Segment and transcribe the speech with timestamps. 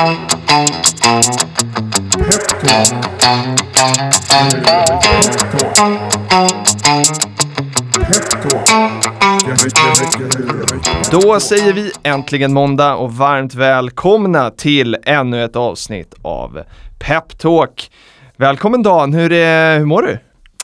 [0.00, 0.06] Då
[11.40, 16.62] säger vi äntligen måndag och varmt välkomna till ännu ett avsnitt av
[16.98, 17.90] Peptalk.
[18.36, 20.18] Välkommen Dan, hur, är, hur mår du?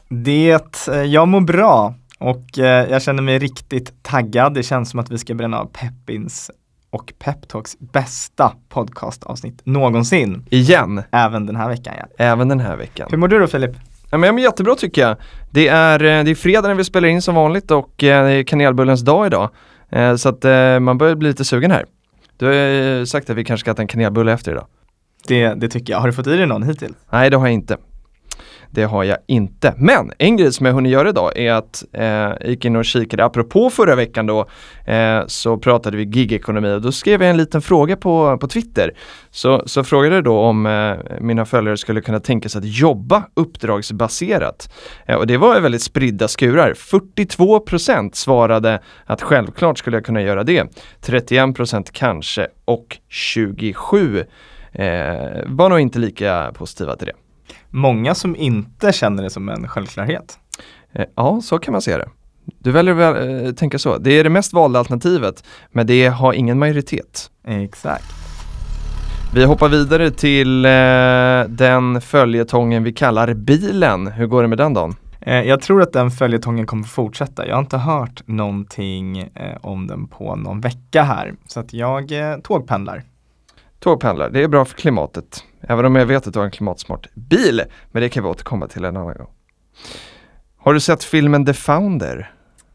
[0.09, 4.55] Det, eh, jag mår bra och eh, jag känner mig riktigt taggad.
[4.55, 6.51] Det känns som att vi ska bränna av Peppins
[6.97, 10.47] och Peptalks bästa podcastavsnitt någonsin.
[10.51, 11.03] Igen.
[11.11, 12.07] Även den här veckan ja.
[12.25, 13.09] Även den här veckan.
[13.11, 13.71] Hur mår du då Filip?
[14.11, 15.17] Ja, men jättebra tycker jag.
[15.51, 18.43] Det är, eh, det är fredag när vi spelar in som vanligt och det är
[18.43, 19.51] kanelbullens dag idag.
[20.19, 20.45] Så att
[20.83, 21.85] man börjar bli lite sugen här.
[22.37, 24.67] Du har sagt att vi kanske ska äta en kanelbulle efter idag.
[25.29, 26.01] Det, det tycker jag.
[26.01, 26.97] Har du fått i dig någon hittills?
[27.11, 27.77] Nej, det har jag inte.
[28.71, 29.75] Det har jag inte.
[29.77, 32.85] Men en grej som jag hunnit göra idag är att eh, jag gick in och
[32.85, 34.47] kikade, apropå förra veckan då,
[34.85, 38.93] eh, så pratade vi gigekonomi och då skrev jag en liten fråga på, på Twitter.
[39.31, 43.23] Så, så frågade jag då om eh, mina följare skulle kunna tänka sig att jobba
[43.35, 44.73] uppdragsbaserat.
[45.07, 46.75] Eh, och det var väldigt spridda skurar.
[46.75, 50.67] 42% svarade att självklart skulle jag kunna göra det.
[51.07, 54.25] 31% kanske och 27%
[54.73, 57.26] eh, var nog inte lika positiva till det.
[57.77, 60.39] Många som inte känner det som en självklarhet.
[60.93, 62.09] Eh, ja, så kan man se det.
[62.59, 63.99] Du väljer att äh, tänka så.
[63.99, 67.31] Det är det mest valda alternativet, men det har ingen majoritet.
[67.47, 68.05] Exakt.
[69.35, 70.71] Vi hoppar vidare till äh,
[71.49, 74.07] den följetongen vi kallar bilen.
[74.07, 74.95] Hur går det med den dagen?
[75.21, 77.47] Jag tror att den följetongen kommer fortsätta.
[77.47, 79.29] Jag har inte hört någonting
[79.61, 81.35] om den på någon vecka här.
[81.47, 83.03] Så att jag tågpendlar.
[83.79, 85.45] Tågpendlar, det är bra för klimatet.
[85.61, 87.63] Även om jag vet att du har en klimatsmart bil.
[87.91, 89.31] Men det kan vi återkomma till en annan gång.
[90.57, 92.33] Har du sett filmen The Founder?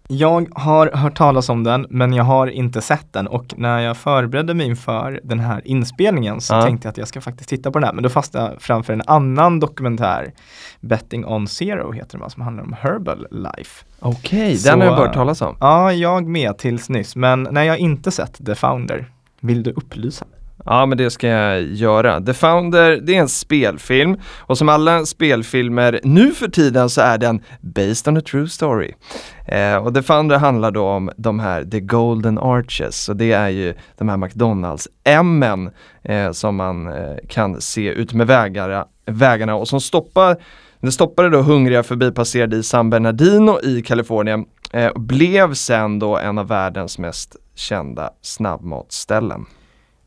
[0.07, 3.97] Jag har hört talas om den men jag har inte sett den och när jag
[3.97, 6.61] förberedde mig inför den här inspelningen så ja.
[6.61, 8.93] tänkte jag att jag ska faktiskt titta på den här men då fastnade jag framför
[8.93, 10.33] en annan dokumentär
[10.79, 13.85] Betting on Zero heter den som handlar om Herbal Life.
[13.99, 15.57] Okej, okay, den har jag hört talas om.
[15.59, 19.05] Ja, jag med tills nyss men när jag inte sett The Founder.
[19.39, 20.40] Vill du upplysa mig?
[20.65, 22.21] Ja men det ska jag göra.
[22.21, 27.17] The Founder, det är en spelfilm och som alla spelfilmer nu för tiden så är
[27.17, 28.93] den based on a true story.
[29.47, 33.49] Eh, och The Founder handlar då om de här The Golden Arches och det är
[33.49, 35.43] ju de här McDonalds M
[36.03, 40.37] eh, som man eh, kan se ut med vägarna, vägarna och som stoppar
[40.81, 46.17] det stoppade då hungriga förbipasserade i San Bernardino i Kalifornien eh, och blev sen då
[46.17, 49.45] en av världens mest kända snabbmatsställen.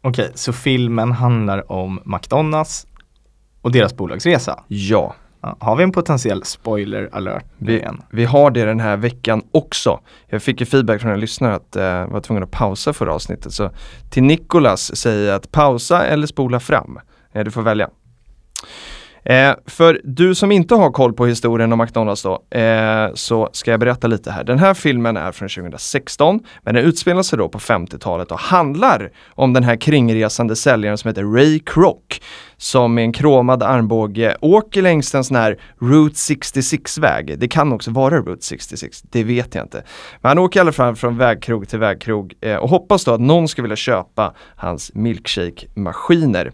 [0.07, 2.87] Okej, så filmen handlar om McDonalds
[3.63, 4.65] och deras bolagsresa?
[4.69, 5.15] Ja.
[5.41, 7.85] har vi en potentiell spoiler alert vi?
[8.11, 10.01] Vi har det den här veckan också.
[10.27, 13.15] Jag fick ju feedback från en lyssnare att jag eh, var tvungen att pausa förra
[13.15, 13.53] avsnittet.
[13.53, 13.71] Så
[14.11, 16.99] till Nikolas säger jag att pausa eller spola fram.
[17.33, 17.91] Eh, du får välja.
[19.25, 23.71] Eh, för du som inte har koll på historien om McDonalds då, eh, så ska
[23.71, 24.45] jag berätta lite här.
[24.45, 29.11] Den här filmen är från 2016, men den utspelar sig då på 50-talet och handlar
[29.29, 32.21] om den här kringresande säljaren som heter Ray Kroc
[32.57, 37.39] som med en kromad armbåge åker längs en sån här Route 66-väg.
[37.39, 39.83] Det kan också vara Route 66, det vet jag inte.
[40.21, 43.21] Men han åker i alla fall från vägkrog till vägkrog eh, och hoppas då att
[43.21, 46.53] någon ska vilja köpa hans milkshake-maskiner.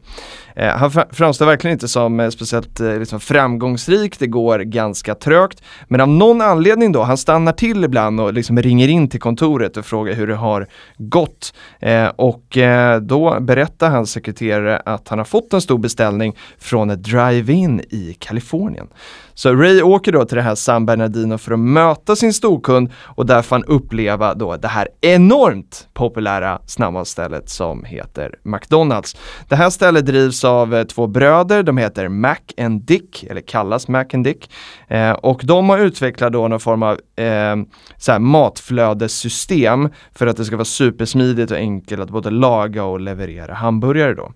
[0.56, 5.62] Eh, han framstår verkligen inte som eh, speciellt eh, liksom framgångsrik, det går ganska trögt.
[5.88, 9.76] Men av någon anledning då, han stannar till ibland och liksom ringer in till kontoret
[9.76, 10.66] och frågar hur det har
[10.98, 11.54] gått.
[11.80, 16.90] Eh, och eh, då berättar hans sekreterare att han har fått en stor beställning från
[16.90, 18.86] ett drive-in i Kalifornien.
[19.34, 23.26] Så Ray åker då till det här San Bernardino för att möta sin storkund och
[23.26, 29.16] där får han uppleva då det här enormt populära snabbmatsstället som heter McDonalds.
[29.48, 33.88] Det här stället drivs av eh, två bröder, de heter Mac and Dick, eller kallas
[33.88, 34.50] Mac and Dick.
[34.88, 37.56] Eh, och de har utvecklat då någon form av eh,
[37.96, 43.54] så matflödessystem för att det ska vara supersmidigt och enkelt att både laga och leverera
[43.54, 44.32] hamburgare då.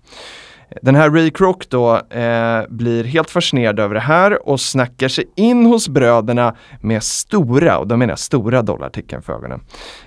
[0.81, 5.25] Den här Ray Kroc då eh, blir helt fascinerad över det här och snackar sig
[5.35, 9.61] in hos bröderna med stora, och då menar jag stora dollartecken för ögonen.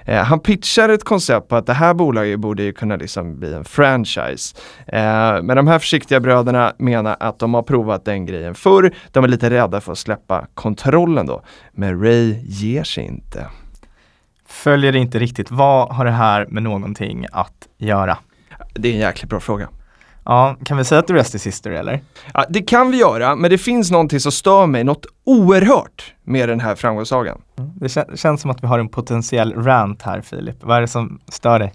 [0.05, 3.55] Eh, han pitchar ett koncept på att det här bolaget borde ju kunna liksom bli
[3.55, 4.57] en franchise.
[4.87, 8.95] Eh, men de här försiktiga bröderna menar att de har provat den grejen förr.
[9.13, 11.43] De är lite rädda för att släppa kontrollen då.
[11.73, 13.47] Men Ray ger sig inte.
[14.47, 18.19] Följer inte riktigt, vad har det här med någonting att göra?
[18.75, 19.69] Det är en jäkligt bra fråga.
[20.29, 22.01] Ja, kan vi säga att the rest is history eller?
[22.35, 26.49] Ja, det kan vi göra, men det finns någonting som stör mig något oerhört med
[26.49, 27.41] den här framgångssagan.
[27.59, 27.71] Mm.
[27.75, 30.57] Det kän känns som att vi har en potentiell rant här Filip.
[30.61, 31.73] Vad är det som stör dig?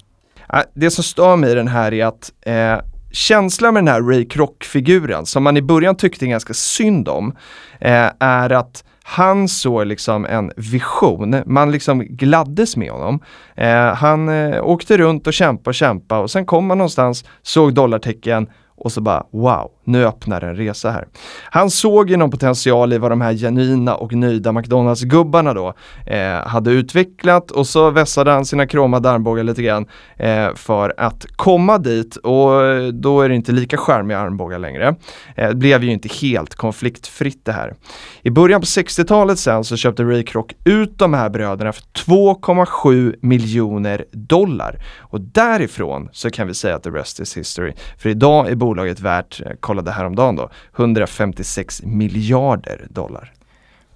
[0.48, 2.78] Ja, det som stör mig i den här är att eh,
[3.12, 7.36] känslan med den här Ray Kroc-figuren, som man i början tyckte ganska synd om,
[7.80, 13.20] eh, är att han såg liksom en vision, man liksom gladdes med honom.
[13.56, 17.74] Eh, han eh, åkte runt och kämpade och kämpade och sen kom man någonstans, såg
[17.74, 21.08] dollartecken och så bara wow, nu öppnar en resa här.
[21.44, 25.74] Han såg ju någon potential i vad de här genuina och nöjda McDonalds-gubbarna då
[26.06, 29.86] eh, hade utvecklat och så vässade han sina kromade armbågar lite grann
[30.18, 34.96] eh, för att komma dit och eh, då är det inte lika charmiga armbågar längre.
[35.36, 37.74] Eh, det blev ju inte helt konfliktfritt det här.
[38.22, 43.16] I början på 60-talet sen så köpte Ray Kroc ut de här bröderna för 2,7
[43.22, 47.74] miljoner dollar och därifrån så kan vi säga att the rest is history.
[47.98, 53.34] För idag är bolaget värt eh, kollade häromdagen då, 156 miljarder dollar.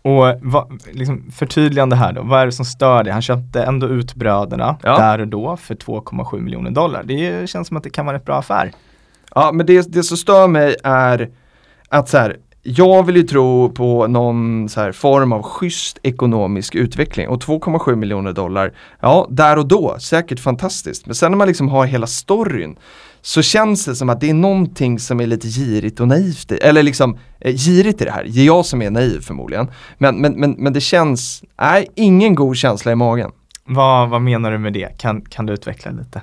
[0.02, 3.14] Och vad, liksom förtydligande här då, vad är det som stör dig?
[3.14, 4.98] Han köpte ändå ut bröderna ja.
[4.98, 7.04] där och då för 2,7 miljoner dollar.
[7.04, 8.72] Det känns som att det kan vara en bra affär.
[9.36, 11.30] Ja, men det, det som stör mig är
[11.90, 17.44] att så här, jag vill ju tro på någon form av schysst ekonomisk utveckling och
[17.44, 21.06] 2,7 miljoner dollar, ja där och då, säkert fantastiskt.
[21.06, 22.78] Men sen när man liksom har hela storyn
[23.22, 26.84] så känns det som att det är någonting som är lite girigt och naivt, eller
[26.84, 28.24] liksom eh, girigt i det här.
[28.24, 29.68] Det är jag som är naiv förmodligen.
[29.98, 33.32] Men, men, men, men det känns, nej, ingen god känsla i magen.
[33.66, 34.98] Vad, vad menar du med det?
[34.98, 36.22] Kan, kan du utveckla lite?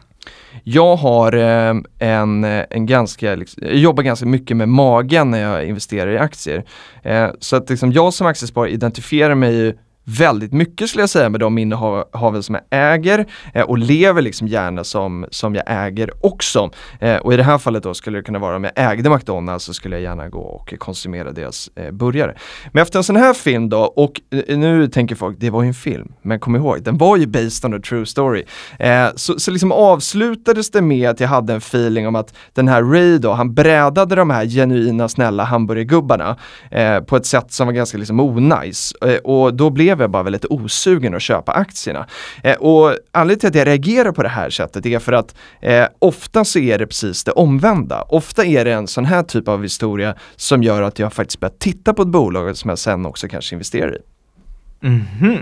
[0.62, 5.64] Jag har eh, en, en ganska, liksom, jag jobbar ganska mycket med magen när jag
[5.64, 6.64] investerar i aktier.
[7.02, 11.40] Eh, så att liksom, jag som aktiesparare identifierar mig väldigt mycket skulle jag säga med
[11.40, 12.64] de innehaven som jag
[12.94, 16.70] äger eh, och lever liksom gärna som, som jag äger också.
[17.00, 19.64] Eh, och i det här fallet då skulle det kunna vara om jag ägde McDonalds
[19.64, 22.34] så skulle jag gärna gå och konsumera deras eh, burgare.
[22.72, 25.68] Men efter en sån här film då, och eh, nu tänker folk det var ju
[25.68, 28.44] en film, men kom ihåg den var ju based on a true story.
[28.78, 32.68] Eh, så, så liksom avslutades det med att jag hade en feeling om att den
[32.68, 36.36] här Ray då, han brädade de här genuina snälla hamburgergubbarna
[36.70, 38.92] eh, på ett sätt som var ganska liksom onajs.
[38.92, 42.06] Eh, och då blev blev jag bara väldigt osugen att köpa aktierna.
[42.42, 45.86] Eh, och anledningen till att jag reagerar på det här sättet är för att eh,
[45.98, 48.02] ofta så är det precis det omvända.
[48.02, 51.54] Ofta är det en sån här typ av historia som gör att jag faktiskt börjar
[51.58, 54.00] titta på ett bolag som jag sen också kanske investerar i.
[54.86, 55.38] Mm -hmm.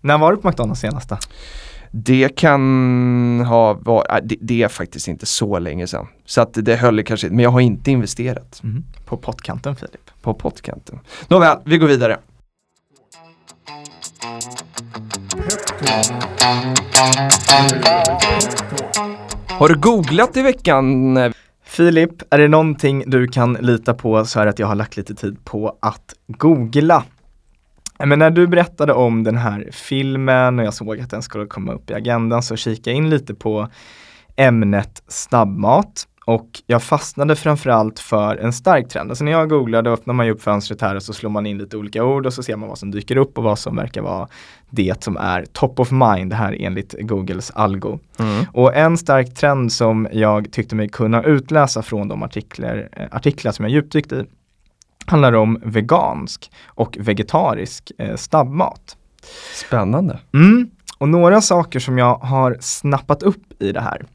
[0.00, 1.16] När var du på McDonalds senast då?
[1.92, 6.06] Det kan ha varit, äh, det, det, är faktiskt inte så länge sedan.
[6.24, 8.60] Så att det höll kanske men jag har inte investerat.
[8.64, 8.84] Mm.
[9.06, 10.10] På pottkanten Filip?
[10.22, 10.98] På pottkanten.
[11.28, 12.18] Nåväl, vi går vidare.
[19.48, 21.16] Har du googlat i veckan?
[21.16, 21.32] Eh?
[21.64, 24.96] Filip, är det någonting du kan lita på så är det att jag har lagt
[24.96, 27.04] lite tid på att googla.
[27.98, 31.72] Men när du berättade om den här filmen och jag såg att den skulle komma
[31.72, 33.68] upp i agendan så kikade jag in lite på
[34.36, 36.06] ämnet snabbmat.
[36.24, 39.10] Och jag fastnade framförallt för en stark trend.
[39.10, 41.58] Alltså när jag googlade öppnar man ju upp fönstret här och så slår man in
[41.58, 44.02] lite olika ord och så ser man vad som dyker upp och vad som verkar
[44.02, 44.28] vara
[44.70, 47.98] det som är top of mind här enligt Googles algo.
[48.18, 48.44] Mm.
[48.52, 53.52] Och en stark trend som jag tyckte mig kunna utläsa från de artiklar, eh, artiklar
[53.52, 54.24] som jag djupdykt i
[55.06, 58.96] handlar om vegansk och vegetarisk eh, snabbmat.
[59.54, 60.18] Spännande.
[60.34, 60.70] Mm.
[60.98, 64.06] Och några saker som jag har snappat upp i det här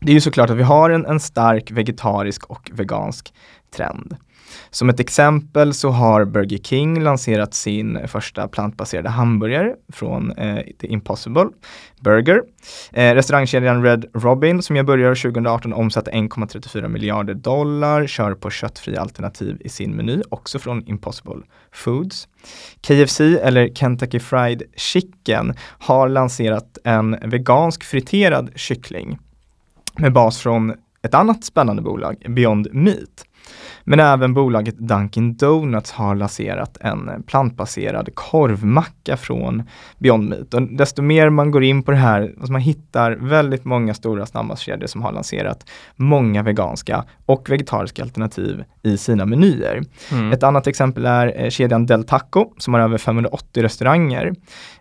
[0.00, 3.34] det är ju såklart att vi har en, en stark vegetarisk och vegansk
[3.76, 4.16] trend.
[4.70, 10.86] Som ett exempel så har Burger King lanserat sin första plantbaserade hamburgare från eh, The
[10.86, 11.46] Impossible
[12.00, 12.42] Burger.
[12.92, 19.00] Eh, restaurangkedjan Red Robin som jag började 2018 omsatte 1,34 miljarder dollar, kör på köttfria
[19.00, 22.28] alternativ i sin meny, också från Impossible Foods.
[22.80, 29.18] KFC eller Kentucky Fried Chicken har lanserat en vegansk friterad kyckling
[29.98, 33.24] med bas från ett annat spännande bolag, Beyond Meat.
[33.84, 39.62] Men även bolaget Dunkin Donuts har lanserat en plantbaserad korvmacka från
[39.98, 40.54] Beyond Meat.
[40.54, 44.26] Och desto mer man går in på det här, alltså man hittar väldigt många stora
[44.26, 49.82] snabbmatskedjor som har lanserat många veganska och vegetariska alternativ i sina menyer.
[50.12, 50.32] Mm.
[50.32, 54.34] Ett annat exempel är eh, kedjan Del Taco som har över 580 restauranger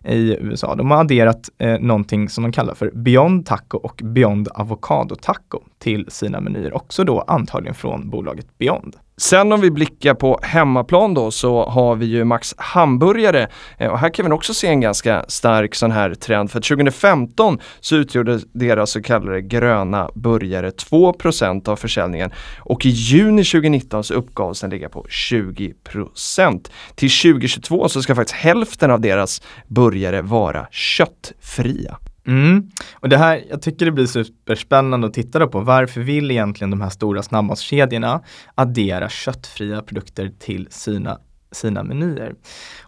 [0.03, 0.75] i USA.
[0.75, 5.59] De har adderat eh, någonting som de kallar för Beyond Taco och Beyond Avocado Taco
[5.79, 8.95] till sina menyer, också då antagligen från bolaget Beyond.
[9.17, 13.47] Sen om vi blickar på hemmaplan då så har vi ju Max Hamburgare
[13.77, 17.59] eh, och här kan vi också se en ganska stark sån här trend för 2015
[17.79, 24.13] så utgjorde deras så kallade gröna burgare 2% av försäljningen och i juni 2019 så
[24.13, 30.67] uppgavs den ligga på 20% Till 2022 så ska faktiskt hälften av deras burgare vara
[30.71, 31.97] köttfria.
[32.27, 32.69] Mm.
[32.93, 35.59] Och det här, jag tycker det blir superspännande att titta på.
[35.59, 38.21] Varför vill egentligen de här stora snabbmatskedjorna
[38.55, 41.19] addera köttfria produkter till sina
[41.51, 42.35] sina menyer.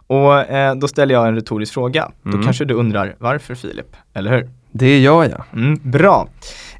[0.06, 2.12] Och eh, då ställer jag en retorisk fråga.
[2.24, 2.36] Mm.
[2.36, 4.50] Då kanske du undrar varför Filip, eller hur?
[4.72, 5.44] Det gör jag.
[5.52, 6.28] Mm, bra.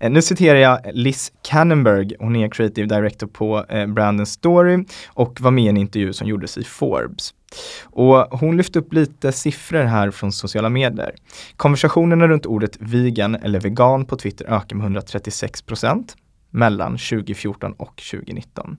[0.00, 5.40] Eh, nu citerar jag Liz Cannenberg, hon är creative director på eh, Brandon Story och
[5.40, 7.34] var med i en intervju som gjordes i Forbes.
[7.82, 11.14] Och hon lyfte upp lite siffror här från sociala medier.
[11.56, 16.16] Konversationerna runt ordet vegan eller vegan på Twitter ökar med 136 procent
[16.50, 18.76] mellan 2014 och 2019.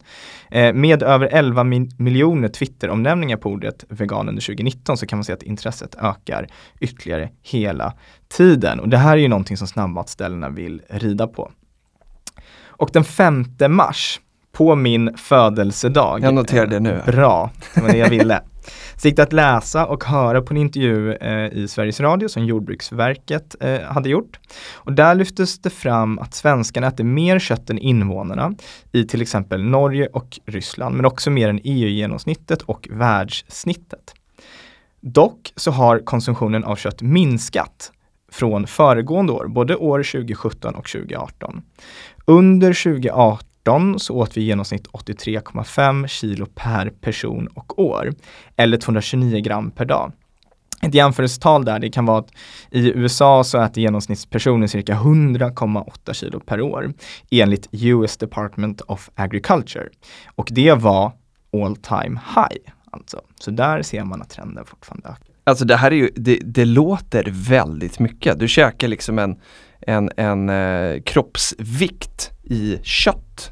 [0.52, 5.24] Eh, med över 11 mi miljoner Twitter-omnämningar på ordet vegan under 2019 så kan man
[5.24, 6.48] se att intresset ökar
[6.80, 7.94] ytterligare hela
[8.28, 8.80] tiden.
[8.80, 11.52] Och det här är ju någonting som snabbmatsställena vill rida på.
[12.66, 14.20] Och den 5 mars,
[14.52, 16.20] på min födelsedag.
[16.24, 17.02] Jag noterar det nu.
[17.06, 18.42] Bra, det var det jag ville.
[18.96, 22.46] Så gick det att läsa och höra på en intervju eh, i Sveriges Radio som
[22.46, 24.40] Jordbruksverket eh, hade gjort.
[24.74, 28.54] Och där lyftes det fram att svenskarna äter mer kött än invånarna
[28.92, 34.14] i till exempel Norge och Ryssland, men också mer än EU-genomsnittet och världssnittet.
[35.02, 37.92] Dock så har konsumtionen av kött minskat
[38.32, 41.62] från föregående år, både år 2017 och 2018.
[42.26, 48.14] Under 2018 2018 så åt vi i genomsnitt 83,5 kilo per person och år,
[48.56, 50.12] eller 229 gram per dag.
[50.82, 52.32] Ett jämförelsetal där, det kan vara att
[52.72, 56.94] i USA så äter genomsnittspersonen cirka 100,8 kilo per år
[57.32, 59.90] enligt US Department of Agriculture.
[60.36, 61.12] Och det var
[61.54, 62.74] all time high.
[62.92, 63.22] Alltså.
[63.40, 65.34] Så där ser man att trenden fortfarande ökar.
[65.44, 68.40] Alltså det här är ju, det, det låter väldigt mycket.
[68.40, 69.36] Du käkar liksom en,
[69.82, 73.52] en, en eh, kroppsvikt i kött.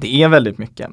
[0.00, 0.90] Det är väldigt mycket.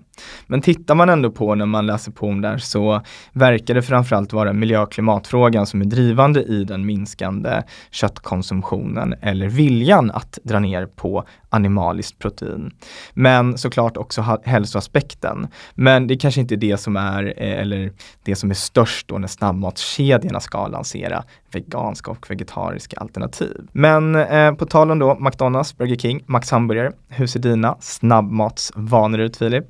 [0.48, 3.02] Men tittar man ändå på när man läser på om det här så
[3.34, 9.48] verkar det framförallt vara miljö och klimatfrågan som är drivande i den minskande köttkonsumtionen eller
[9.48, 12.72] viljan att dra ner på animaliskt protein.
[13.14, 15.48] Men såklart också hälsoaspekten.
[15.76, 17.92] Men det kanske inte är det som är, eh, eller
[18.24, 23.68] det som är störst då när snabbmatskedjorna ska lansera veganska och vegetariska alternativ.
[23.72, 29.20] Men eh, på tal om då McDonalds, Burger King, Max Hamburgare, hur ser dina snabbmatsvanor
[29.20, 29.66] ut Filip?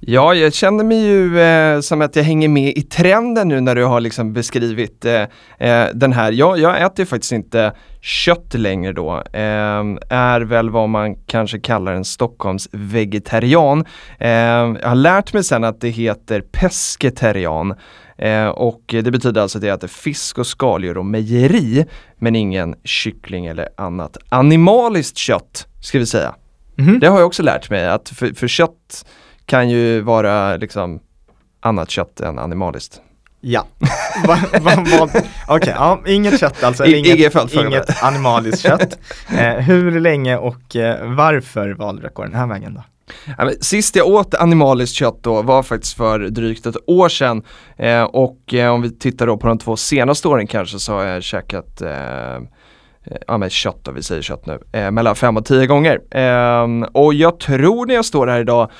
[0.00, 3.74] Ja, jag känner mig ju eh, som att jag hänger med i trenden nu när
[3.74, 5.22] du har liksom beskrivit eh,
[5.58, 6.32] eh, den här.
[6.32, 9.22] Jag, jag äter ju faktiskt inte kött längre då.
[9.32, 13.84] Eh, är väl vad man kanske kallar en Stockholms vegetarian.
[14.18, 17.74] Eh, jag har lärt mig sen att det heter pescetarian.
[18.18, 21.86] Eh, och det betyder alltså att jag äter fisk och skaldjur och mejeri
[22.18, 26.34] men ingen kyckling eller annat animaliskt kött ska vi säga.
[26.78, 27.00] Mm -hmm.
[27.00, 29.04] Det har jag också lärt mig att för, för kött
[29.48, 31.00] kan ju vara liksom
[31.60, 33.00] annat kött än animaliskt.
[33.40, 33.66] Ja,
[34.24, 38.98] okej, okay, ja, inget kött alltså, I, inget, inget animaliskt kött.
[39.38, 42.82] Eh, hur länge och eh, varför valde du att gå den här vägen då?
[43.38, 47.42] Ja, sist jag åt animaliskt kött då var faktiskt för drygt ett år sedan
[47.76, 51.04] eh, och eh, om vi tittar då på de två senaste åren kanske så har
[51.04, 52.38] jag käkat eh,
[53.26, 56.00] ja men kött då, vi säger kött nu, eh, mellan fem och tio gånger.
[56.10, 58.70] Eh, och jag tror när jag står här idag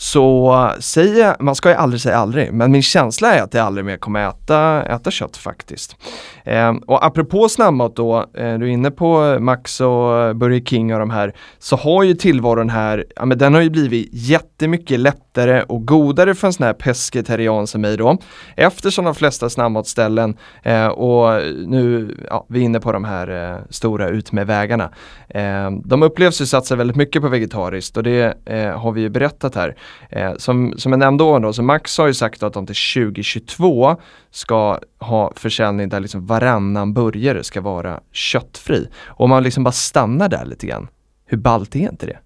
[0.00, 3.66] så eh, säger, man ska ju aldrig säga aldrig, men min känsla är att jag
[3.66, 5.96] aldrig mer kommer äta, äta kött faktiskt.
[6.44, 11.00] Eh, och apropå snabbmat då, eh, du är inne på Max och Burger King och
[11.00, 15.62] de här, så har ju tillvaron här, ja men den har ju blivit jättemycket lättare
[15.62, 18.18] och godare för en sån här pescetarian som mig då.
[18.56, 23.58] Eftersom de flesta snabbmatsställen eh, och nu, ja, vi är inne på de här eh,
[23.70, 24.90] stora ut med vägarna.
[25.28, 29.08] Eh, de upplevs ju satsa väldigt mycket på vegetariskt och det eh, har vi ju
[29.08, 29.76] berättat här.
[30.10, 33.96] Eh, som, som jag nämnde då, så Max har ju sagt att de till 2022
[34.30, 38.88] ska ha försäljning där liksom varannan burgare ska vara köttfri.
[39.06, 40.88] Och om man liksom bara stannar där lite grann,
[41.26, 42.18] hur ballt är inte det?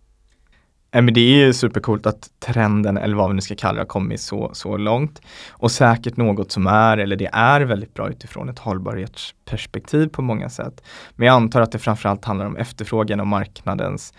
[0.95, 3.81] Eh, men det är ju supercoolt att trenden, eller vad vi nu ska kalla det,
[3.81, 5.21] har kommit så, så långt.
[5.51, 10.51] Och säkert något som är, eller det är väldigt bra utifrån ett hållbarhetsperspektiv på många
[10.51, 10.83] sätt.
[11.17, 14.15] Men jag antar att det framförallt handlar om efterfrågan och marknadens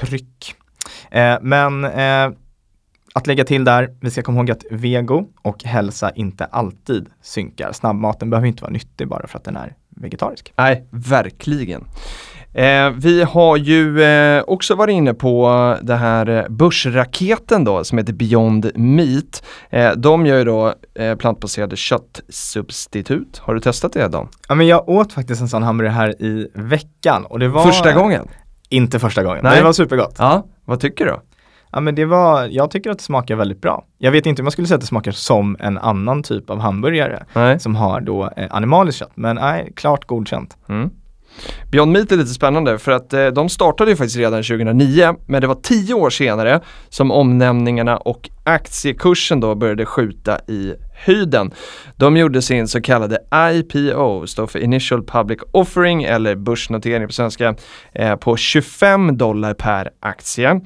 [0.00, 0.54] tryck.
[1.10, 2.30] Eh, men eh,
[3.14, 7.72] att lägga till där, vi ska komma ihåg att vego och hälsa inte alltid synkar.
[7.72, 10.52] Snabbmaten behöver inte vara nyttig bara för att den är vegetarisk.
[10.56, 11.84] Nej, verkligen.
[12.52, 17.98] Eh, vi har ju eh, också varit inne på det här eh, börsraketen då som
[17.98, 19.42] heter Beyond Meat.
[19.70, 23.38] Eh, de gör ju då eh, plantbaserade köttsubstitut.
[23.38, 24.28] Har du testat det då?
[24.48, 27.92] Ja men jag åt faktiskt en sån hamburgare här i veckan och det var Första
[27.92, 28.28] gången?
[28.68, 29.50] Inte första gången, Nej.
[29.50, 30.14] men det var supergott.
[30.18, 31.16] Ja, vad tycker du?
[31.74, 33.84] Ja men det var, jag tycker att det smakar väldigt bra.
[33.98, 36.60] Jag vet inte om jag skulle säga att det smakar som en annan typ av
[36.60, 37.60] hamburgare nej.
[37.60, 40.56] som har då eh, animaliskt kött, men nej, klart godkänt.
[40.68, 40.90] Mm.
[41.70, 45.40] Beyond Meat är lite spännande för att eh, de startade ju faktiskt redan 2009 men
[45.40, 51.50] det var tio år senare som omnämningarna och aktiekursen då började skjuta i höjden.
[51.96, 53.18] De gjorde sin så kallade
[53.52, 57.54] IPO, står för Initial Public Offering eller börsnotering på svenska,
[57.92, 60.60] eh, på 25 dollar per aktie.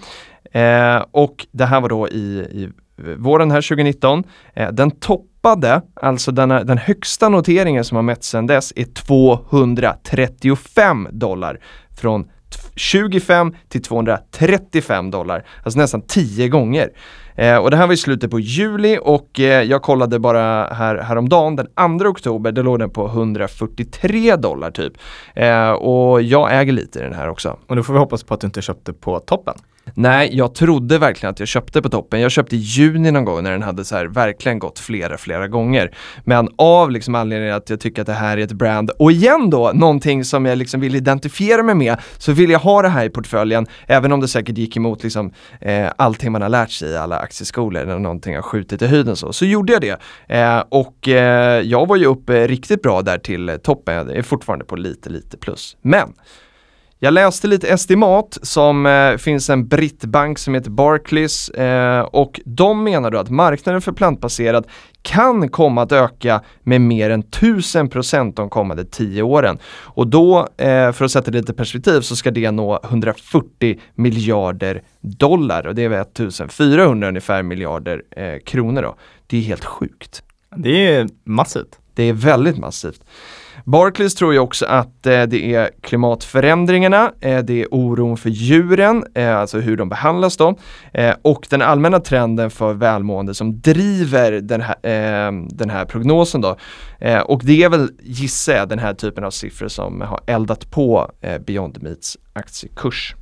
[0.52, 2.68] Eh, och det här var då i, i
[3.16, 4.24] våren här 2019.
[4.54, 11.08] Eh, den toppade, alltså den, den högsta noteringen som har mätts sedan dess är 235
[11.10, 11.60] dollar
[12.00, 12.30] från
[12.76, 16.90] 25 till 235 dollar, alltså nästan 10 gånger.
[17.34, 20.96] Eh, och det här var i slutet på juli och eh, jag kollade bara här,
[20.96, 24.92] häromdagen, den 2 oktober, då låg den på 143 dollar typ.
[25.34, 27.58] Eh, och jag äger lite i den här också.
[27.66, 29.54] Och då får vi hoppas på att du inte köpte på toppen.
[29.94, 32.20] Nej, jag trodde verkligen att jag köpte på toppen.
[32.20, 35.48] Jag köpte i juni någon gång när den hade så här verkligen gått flera, flera
[35.48, 35.94] gånger.
[36.24, 39.50] Men av liksom anledningen att jag tycker att det här är ett brand och igen
[39.50, 43.04] då någonting som jag liksom vill identifiera mig med så vill jag ha det här
[43.04, 46.90] i portföljen även om det säkert gick emot liksom eh, allting man har lärt sig
[46.90, 49.32] i alla aktieskolor när någonting har skjutit i höjden så.
[49.32, 50.00] Så gjorde jag det.
[50.28, 53.94] Eh, och eh, jag var ju uppe riktigt bra där till toppen.
[53.94, 55.76] Jag är fortfarande på lite, lite plus.
[55.82, 56.12] Men
[57.00, 62.84] jag läste lite estimat som eh, finns en brittbank som heter Barclays eh, och de
[62.84, 64.66] menar då att marknaden för plantbaserad
[65.02, 69.58] kan komma att öka med mer än 1000% de kommande 10 åren.
[69.68, 74.82] Och då, eh, för att sätta det lite perspektiv, så ska det nå 140 miljarder
[75.00, 78.96] dollar och det är 1400 ungefär miljarder eh, kronor då.
[79.26, 80.22] Det är helt sjukt.
[80.56, 81.78] Det är massivt.
[81.94, 83.00] Det är väldigt massivt.
[83.68, 89.04] Barclays tror ju också att eh, det är klimatförändringarna, eh, det är oron för djuren,
[89.14, 90.58] eh, alltså hur de behandlas då,
[90.92, 96.40] eh, och den allmänna trenden för välmående som driver den här, eh, den här prognosen
[96.40, 96.56] då.
[97.00, 100.70] Eh, och det är väl, gissar jag, den här typen av siffror som har eldat
[100.70, 103.14] på eh, Beyond Meats aktiekurs.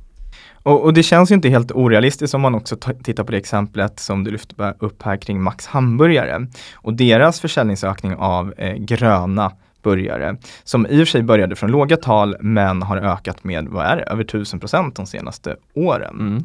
[0.63, 3.99] Och, och, det känns ju inte helt orealistiskt om man också tittar på det exemplet
[3.99, 9.51] som du lyfte upp här kring Max Hamburgare och deras försäljningsökning av eh, gröna
[9.83, 13.85] burgare som i och för sig började från låga tal men har ökat med, vad
[13.85, 16.19] är det, över 1000 procent de senaste åren.
[16.19, 16.43] Mm.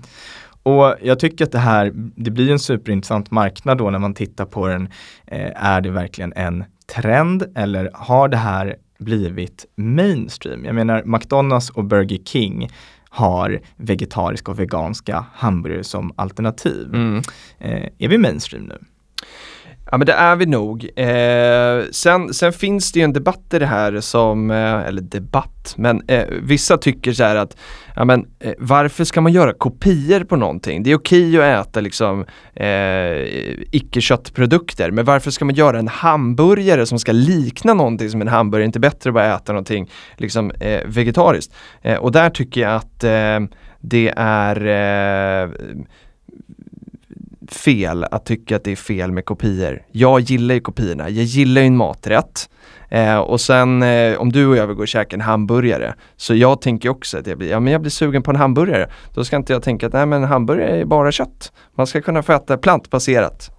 [0.63, 4.45] Och jag tycker att det här, det blir en superintressant marknad då när man tittar
[4.45, 4.89] på den.
[5.27, 6.65] Eh, är det verkligen en
[6.95, 10.65] trend eller har det här blivit mainstream?
[10.65, 12.71] Jag menar McDonalds och Burger King
[13.09, 16.95] har vegetariska och veganska hamburgare som alternativ.
[16.95, 17.23] Mm.
[17.59, 18.79] Eh, är vi mainstream nu?
[19.93, 20.89] Ja men det är vi nog.
[20.97, 25.75] Eh, sen, sen finns det ju en debatt i det här som, eh, eller debatt,
[25.77, 27.57] men eh, vissa tycker så här att
[27.97, 30.83] ja, men, eh, varför ska man göra kopior på någonting?
[30.83, 32.25] Det är okej att äta liksom
[32.55, 32.67] eh,
[33.71, 38.67] icke-köttprodukter men varför ska man göra en hamburgare som ska likna någonting som en hamburgare?
[38.67, 41.55] Inte bättre att bara äta någonting liksom, eh, vegetariskt.
[41.83, 43.41] Eh, och där tycker jag att eh,
[43.81, 45.51] det är eh,
[47.55, 49.83] fel att tycka att det är fel med kopior.
[49.93, 52.49] Jag gillar ju kopiorna, jag gillar ju en maträtt.
[52.89, 56.35] Eh, och sen eh, om du och jag vill gå och käka en hamburgare, så
[56.35, 58.91] jag tänker också att jag blir, ja, men jag blir sugen på en hamburgare.
[59.15, 61.53] Då ska inte jag tänka att nej men en hamburgare är bara kött.
[61.77, 63.51] Man ska kunna få äta plantbaserat.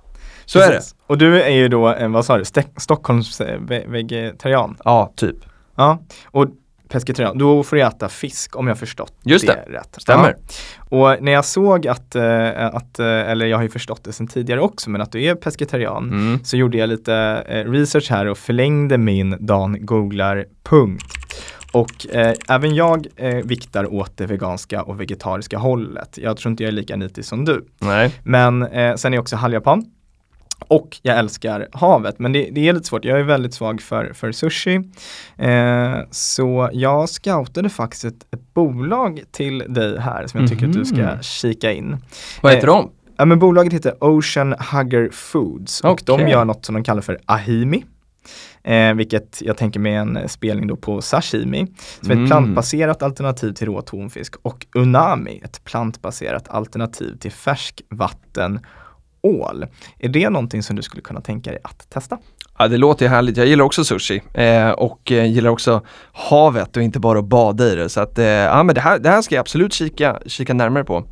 [0.45, 0.69] Så Precis.
[0.69, 0.81] är det.
[1.07, 2.43] Och du är ju då, vad sa du,
[2.77, 4.77] Stockholms eh, vegetarian?
[4.83, 5.37] Ja, typ.
[5.75, 6.47] Ja, och
[6.93, 9.95] pescetarian, då får du äta fisk om jag förstått Just det, det rätt.
[9.97, 10.35] Stämmer.
[10.89, 11.13] Ja.
[11.13, 14.27] Och när jag såg att, äh, att äh, eller jag har ju förstått det sedan
[14.27, 16.43] tidigare också, men att du är pescetarian, mm.
[16.43, 17.15] så gjorde jag lite
[17.47, 21.13] äh, research här och förlängde min Dan googlar punkt.
[21.71, 26.17] Och eh, även jag eh, viktar åt det veganska och vegetariska hållet.
[26.17, 27.65] Jag tror inte jag är lika nitig som du.
[27.79, 28.19] Nej.
[28.23, 29.85] Men eh, sen är jag också halvjapan.
[30.67, 33.05] Och jag älskar havet, men det, det, är lite svårt.
[33.05, 34.75] Jag är väldigt svag för, för sushi.
[35.37, 40.71] Eh, så jag scoutade faktiskt ett, ett, bolag till dig här som jag tycker mm
[40.71, 41.21] att du ska mhm.
[41.21, 41.97] kika in.
[42.41, 42.91] Vad heter eh, de?
[43.17, 46.17] Ja, men bolaget heter Ocean Hugger Foods och okay.
[46.17, 47.83] de gör något som de kallar för ahimi.
[48.63, 51.67] Eh, vilket jag tänker med en spelning då på sashimi,
[52.01, 52.27] som är ett mm.
[52.27, 58.59] plantbaserat alternativ till rå tonfisk och unami, ett plantbaserat alternativ till färskvatten
[59.23, 59.65] ål.
[59.99, 62.17] Är det någonting som du skulle kunna tänka dig att testa?
[62.57, 63.37] Ja det låter ju härligt.
[63.37, 65.81] Jag gillar också sushi eh, och eh, gillar också
[66.11, 67.89] havet och inte bara att bada i det.
[67.89, 70.83] Så att, eh, ja men det här, det här ska jag absolut kika, kika närmare
[70.83, 71.03] på.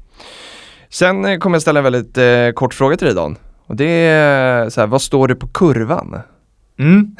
[0.89, 3.37] Sen eh, kommer jag ställa en väldigt eh, kort fråga till dig Dan.
[3.65, 6.19] Och det är så här, vad står det på kurvan?
[6.79, 7.15] Mm.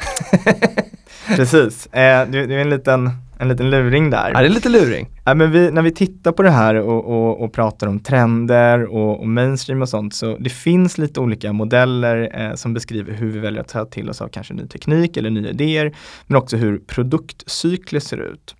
[1.36, 3.10] Precis, eh, det, det är en liten
[3.42, 4.30] en liten luring där.
[4.34, 5.08] Ja, det är lite luring.
[5.24, 8.84] Ja, men vi, när vi tittar på det här och, och, och pratar om trender
[8.84, 13.30] och, och, mainstream och sånt, så det finns lite olika modeller eh, som beskriver hur
[13.30, 16.56] vi väljer att ta till oss av kanske ny teknik eller nya idéer, men också
[16.56, 18.54] hur produktcykler ser ut.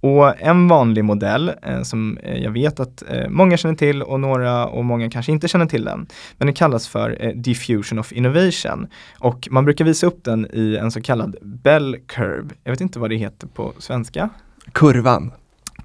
[0.00, 4.20] Och en vanlig modell eh, som eh, jag vet att eh, många känner till och
[4.20, 6.06] några och många kanske inte känner till den.
[6.38, 8.86] Men den kallas för eh, diffusion of innovation.
[9.18, 12.48] Och man brukar visa upp den i en så kallad bell curve.
[12.64, 14.28] Jag vet inte vad det heter på svenska.
[14.72, 15.32] Kurvan.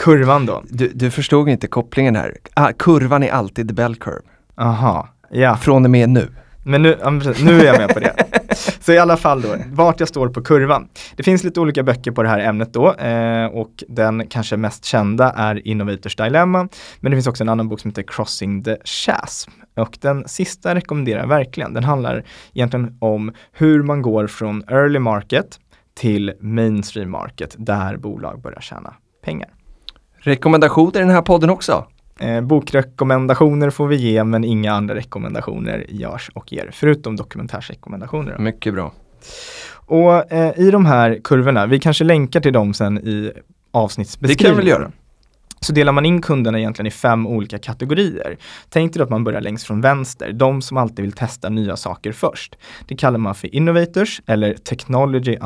[0.02, 0.64] Kurvan då.
[0.70, 2.38] Du, du förstod inte kopplingen här.
[2.54, 4.22] Ah, kurvan är alltid bell curve.
[4.56, 5.58] Aha, ja.
[5.58, 6.28] Från och med nu.
[6.64, 6.98] Men nu,
[7.44, 8.16] nu är jag med på det.
[8.80, 10.88] Så i alla fall då, vart jag står på kurvan.
[11.16, 14.86] Det finns lite olika böcker på det här ämnet då eh, och den kanske mest
[14.86, 16.68] kända är Innovators Dilemma.
[17.00, 19.52] Men det finns också en annan bok som heter Crossing the Chasm.
[19.76, 21.74] Och den sista rekommenderar jag verkligen.
[21.74, 25.60] Den handlar egentligen om hur man går från early market
[25.96, 29.50] till mainstream market där bolag börjar tjäna pengar.
[30.23, 31.86] Rekommendationer i den här podden också.
[32.19, 38.38] Eh, bokrekommendationer får vi ge men inga andra rekommendationer görs och ger förutom dokumentärsrekommendationer.
[38.38, 38.91] Mycket bra.
[39.73, 43.31] Och eh, i de här kurvorna, vi kanske länkar till dem sen i
[43.71, 44.38] avsnittsbeskrivningen.
[44.38, 44.91] Det kan vi väl göra
[45.65, 48.38] så delar man in kunderna egentligen i fem olika kategorier.
[48.69, 52.12] Tänk dig att man börjar längst från vänster, de som alltid vill testa nya saker
[52.12, 52.56] först.
[52.88, 55.38] Det kallar man för innovators eller technology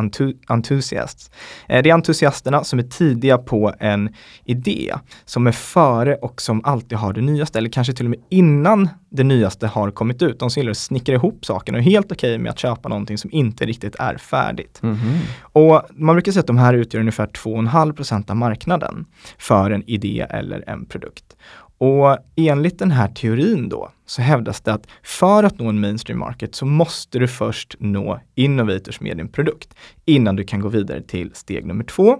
[0.48, 1.32] enthusiasts.
[1.68, 4.10] Eh, det är entusiasterna som är tidiga på en
[4.46, 4.94] idé,
[5.26, 8.90] som är före och som alltid har det nyaste, eller kanske till och med innan
[9.10, 10.40] det nyaste har kommit ut.
[10.40, 12.90] De som gillar att snickra ihop sakerna och är helt okej okay med att köpa
[12.90, 14.80] någonting som inte riktigt är färdigt.
[14.84, 15.20] Mm -hmm.
[15.42, 19.06] Och man brukar säga att de här utgör ungefär 2,5% av marknaden
[19.38, 21.36] för en idé eller en produkt.
[21.78, 26.20] Och enligt den här teorin då så hävdas det att för att nå en mainstream
[26.20, 31.02] market så måste du först nå innovators med din produkt innan du kan gå vidare
[31.02, 32.18] till steg nummer två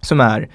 [0.00, 0.48] som är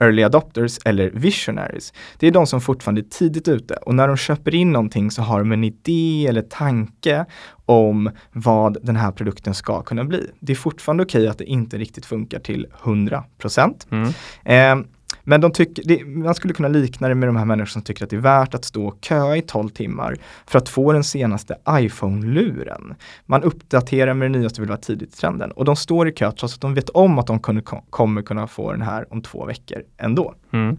[0.00, 1.92] early adopters eller visionaries.
[2.18, 5.22] Det är de som fortfarande är tidigt ute och när de köper in någonting så
[5.22, 7.24] har de en idé eller tanke
[7.66, 10.30] om vad den här produkten ska kunna bli.
[10.40, 13.86] Det är fortfarande okej okay att det inte riktigt funkar till 100 procent.
[13.90, 14.08] Mm.
[14.44, 14.86] Eh,
[15.24, 18.04] men de tycker, det, man skulle kunna likna det med de här människorna som tycker
[18.04, 21.04] att det är värt att stå och köa i 12 timmar för att få den
[21.04, 22.94] senaste iPhone-luren.
[23.26, 25.50] Man uppdaterar med det nyaste vill vara tidigt trenden.
[25.50, 28.46] Och de står i kö trots att de vet om att de kunde, kommer kunna
[28.46, 30.34] få den här om två veckor ändå.
[30.52, 30.76] Mm.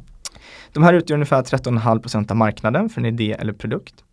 [0.74, 4.04] De här utgör ungefär 13,5% av marknaden för en idé eller produkt.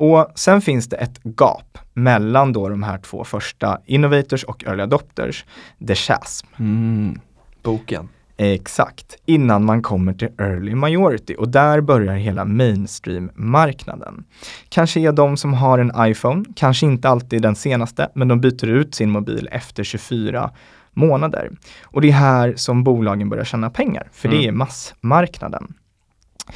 [0.00, 4.82] Och sen finns det ett gap mellan då de här två första innovators och early
[4.82, 5.44] adopters,
[5.86, 6.46] the chasm.
[6.58, 7.20] Mm.
[7.62, 8.08] Boken.
[8.40, 14.24] Exakt, innan man kommer till early majority och där börjar hela mainstream-marknaden.
[14.68, 18.66] Kanske är de som har en iPhone, kanske inte alltid den senaste, men de byter
[18.66, 20.50] ut sin mobil efter 24
[20.92, 21.50] månader.
[21.82, 24.40] Och det är här som bolagen börjar tjäna pengar, för mm.
[24.40, 25.74] det är massmarknaden.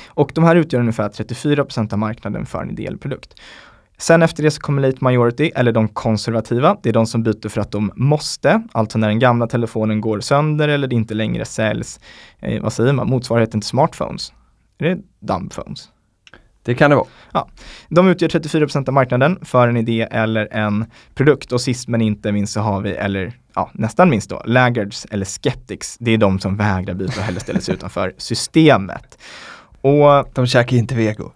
[0.07, 3.35] Och de här utgör ungefär 34% av marknaden för en ideell produkt.
[4.03, 6.77] Sen efter det så kommer late majority, eller de konservativa.
[6.83, 10.21] Det är de som byter för att de måste, alltså när den gamla telefonen går
[10.21, 12.01] sönder eller det inte längre säljs,
[12.41, 14.33] eh, vad säger man, motsvarigheten till smartphones.
[14.79, 15.89] Är det dumbphones?
[16.63, 17.07] Det kan det vara.
[17.33, 17.49] Ja.
[17.89, 20.85] De utgör 34% av marknaden för en idé eller en
[21.15, 25.07] produkt och sist men inte minst så har vi, eller ja, nästan minst då, laggards
[25.11, 25.97] eller skeptics.
[26.01, 29.19] Det är de som vägrar byta och hellre ställer sig utanför systemet.
[29.81, 31.33] Och de käkar inte vego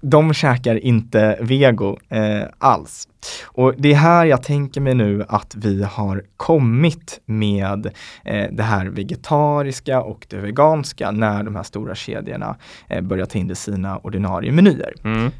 [0.00, 3.08] de käkar inte vego eh, alls.
[3.44, 7.86] Och det är här jag tänker mig nu att vi har kommit med
[8.24, 12.56] eh, det här vegetariska och det veganska när de här stora kedjorna
[12.88, 14.94] eh, börjar ta in det i sina ordinarie menyer.
[15.04, 15.30] Mm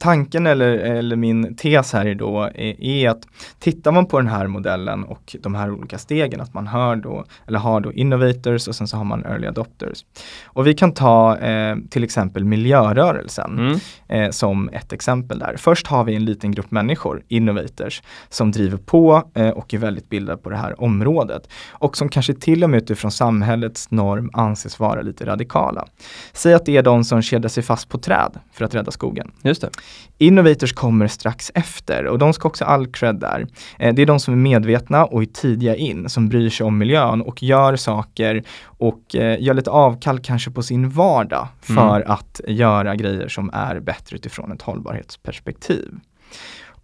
[0.00, 3.26] tanken eller, eller min tes här är då är, är, att
[3.58, 7.24] tittar man på den här modellen och de här olika stegen, att man hör då,
[7.46, 10.04] eller har då innovators och sen så har man early adopters.
[10.44, 13.78] Och vi kan ta eh, till exempel miljörörelsen mm.
[14.08, 15.56] eh, som ett exempel där.
[15.56, 20.08] Först har vi en liten grupp människor, innovators, som driver på eh, och är väldigt
[20.08, 24.78] bildade på det här området och som kanske till och med utifrån samhällets norm anses
[24.78, 25.86] vara lite radikala.
[26.32, 29.30] Säg att det är de som kedjar sig fast på träd för att rädda skogen.
[29.42, 29.70] Just det.
[30.18, 33.46] Innovators kommer strax efter och de ska också all cred där.
[33.78, 36.78] Eh, det är de som är medvetna och är tidiga in, som bryr sig om
[36.78, 42.10] miljön och gör saker och eh, gör lite avkall kanske på sin vardag för mm.
[42.10, 45.94] att göra grejer som är bättre utifrån ett hållbarhetsperspektiv.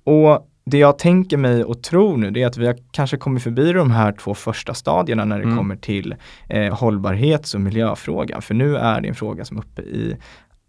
[0.05, 3.43] Och det jag tänker mig och tror nu det är att vi har kanske kommit
[3.43, 5.57] förbi de här två första stadierna när det mm.
[5.57, 6.15] kommer till
[6.49, 8.43] eh, hållbarhets och miljöfrågan.
[8.43, 10.17] För nu är det en fråga som är uppe i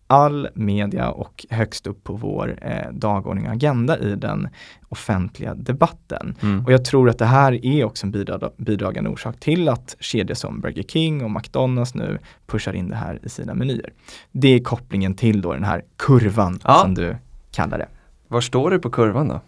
[0.07, 4.49] all media och högst upp på vår eh, dagordning och agenda i den
[4.89, 6.35] offentliga debatten.
[6.41, 6.65] Mm.
[6.65, 10.35] Och jag tror att det här är också en bidrag, bidragande orsak till att kedjor
[10.35, 13.93] som Burger King och McDonalds nu pushar in det här i sina menyer.
[14.31, 16.79] Det är kopplingen till då den här kurvan ja.
[16.81, 17.15] som du
[17.51, 17.87] kallar det.
[18.27, 19.41] Var står du på kurvan då?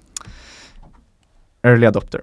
[1.62, 2.22] Early adopter.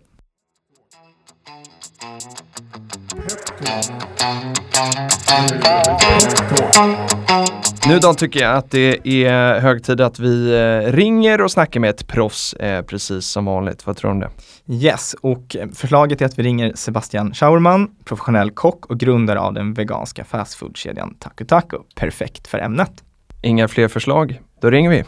[7.88, 11.80] Nu då tycker jag att det är hög tid att vi eh, ringer och snackar
[11.80, 13.86] med ett proffs eh, precis som vanligt.
[13.86, 14.30] Vad tror du om det?
[14.74, 19.74] Yes, och förslaget är att vi ringer Sebastian Schauerman, professionell kock och grundare av den
[19.74, 21.76] veganska fastfoodkedjan Taku Taku.
[21.94, 23.04] Perfekt för ämnet.
[23.42, 24.40] Inga fler förslag?
[24.60, 25.04] Då ringer vi.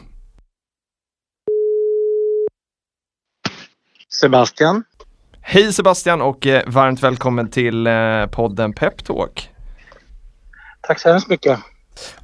[4.21, 4.85] Sebastian.
[5.51, 9.51] Hej Sebastian och eh, varmt välkommen till eh, podden Peptalk.
[10.81, 11.59] Tack så hemskt mycket.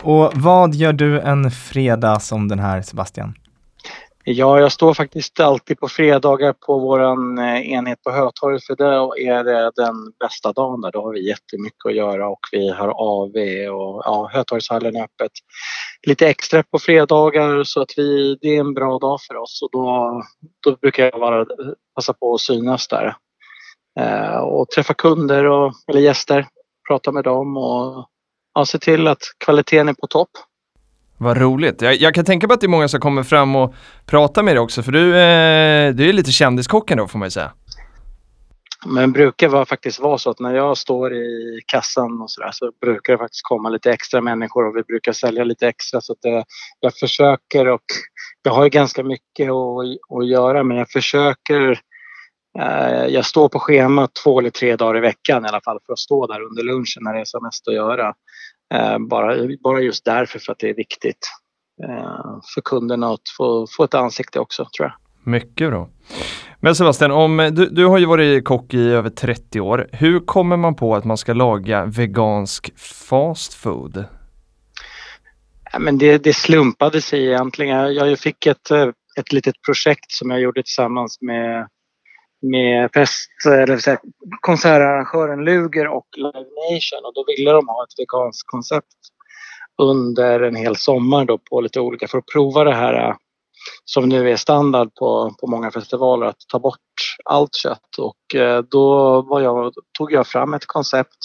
[0.03, 3.35] Och vad gör du en fredag som den här Sebastian?
[4.27, 9.17] Ja, jag står faktiskt alltid på fredagar på våran eh, enhet på Hötorget för då
[9.17, 10.93] är det den bästa dagen där.
[10.93, 13.37] Då har vi jättemycket att göra och vi har AV
[13.75, 15.33] och ja, Hötorgshallen är öppet.
[16.07, 19.69] Lite extra på fredagar så att vi, det är en bra dag för oss och
[19.73, 20.23] då,
[20.65, 21.47] då brukar jag vara,
[21.95, 23.17] passa på att synas där.
[24.01, 26.47] Eh, och träffa kunder och, eller gäster,
[26.89, 28.09] prata med dem och
[28.55, 30.31] ja, se till att kvaliteten är på topp.
[31.19, 31.83] Vad roligt.
[31.83, 33.75] Jag, jag, kan tänka mig att det är många som kommer fram och
[34.07, 37.31] pratar med dig också för du, eh, du är lite kändiskocken då får man ju
[37.31, 37.53] säga.
[38.87, 42.73] Men brukar vara, faktiskt vara så att när jag står i kassan och sådär så
[42.81, 46.19] brukar det faktiskt komma lite extra människor och vi brukar sälja lite extra så att
[46.23, 46.45] det,
[46.81, 47.85] jag försöker och
[48.43, 51.81] jag har ju ganska mycket att, att göra men jag försöker
[52.59, 55.93] eh, jag står på schemat två eller tre dagar i veckan i alla fall för
[55.93, 58.15] att stå där under lunchen när det är som mest att göra.
[58.75, 61.29] Eh, bara, bara just därför för att det är viktigt
[61.83, 64.93] eh, för kunderna att få, få ett ansikte också tror jag.
[65.33, 65.89] Mycket bra.
[66.61, 69.89] Men Sebastian, om, du, du har ju varit kock i över 30 år.
[69.93, 74.05] Hur kommer man på att man ska laga vegansk fast food?
[75.73, 77.95] Ja, men det, det slumpade sig egentligen.
[77.95, 78.71] Jag fick ett,
[79.19, 81.69] ett litet projekt som jag gjorde tillsammans med
[82.51, 83.99] med fest, eller säga,
[84.41, 88.97] konsertarrangören Luger och Live Nation och då ville de ha ett veganskt koncept
[89.83, 93.17] under en hel sommar då på lite olika för att prova det här äh,
[93.85, 97.99] som nu är standard på, på många festivaler att ta bort allt kött.
[97.99, 101.19] Och äh, då var jag, tog jag fram ett koncept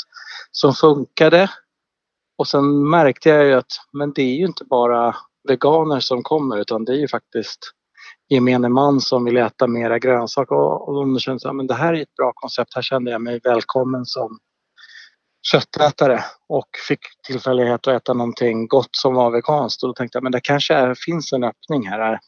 [0.51, 1.49] som funkade.
[2.37, 5.15] Och sen märkte jag ju att men det är ju inte bara
[5.47, 7.59] veganer som kommer utan det är ju faktiskt
[8.29, 12.01] gemene man som vill äta mera grönsaker och, och de kände att det här är
[12.01, 12.75] ett bra koncept.
[12.75, 14.39] Här kände jag mig välkommen som
[15.51, 20.23] köttätare och fick tillfällighet att äta någonting gott som var veganskt och då tänkte jag
[20.23, 22.19] men det kanske är, finns en öppning här.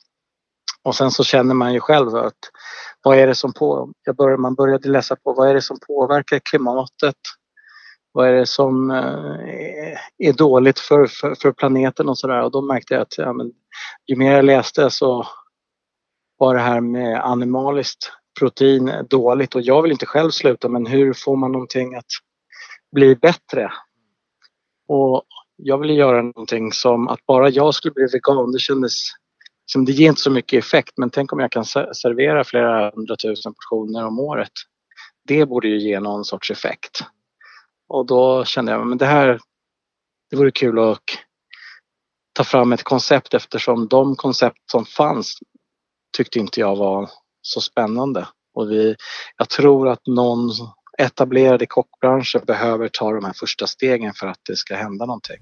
[0.83, 2.39] Och sen så känner man ju själv att
[3.03, 5.77] vad är det som på, jag började, man började läsa på vad är det som
[5.87, 7.15] påverkar klimatet?
[8.11, 12.61] Vad är det som eh, är dåligt för, för, för planeten och sådär och då
[12.61, 13.51] märkte jag att ja, men,
[14.07, 15.27] ju mer jag läste så
[16.41, 21.13] var det här med animaliskt protein dåligt och jag vill inte själv sluta men hur
[21.13, 22.05] får man någonting att
[22.95, 23.71] bli bättre?
[24.87, 25.23] Och
[25.55, 28.93] jag ville göra någonting som att bara jag skulle bli vegan, det kändes
[29.65, 33.53] som det ger inte så mycket effekt men tänk om jag kan servera flera hundratusen
[33.53, 34.51] portioner om året.
[35.27, 37.03] Det borde ju ge någon sorts effekt.
[37.89, 39.39] Och då kände jag men det här
[40.29, 41.03] det vore kul att
[42.33, 45.39] ta fram ett koncept eftersom de koncept som fanns
[46.17, 47.09] tyckte inte jag var
[47.41, 48.27] så spännande.
[48.53, 48.95] Och vi,
[49.37, 50.49] jag tror att någon
[50.97, 55.39] etablerad i kockbranschen behöver ta de här första stegen för att det ska hända någonting.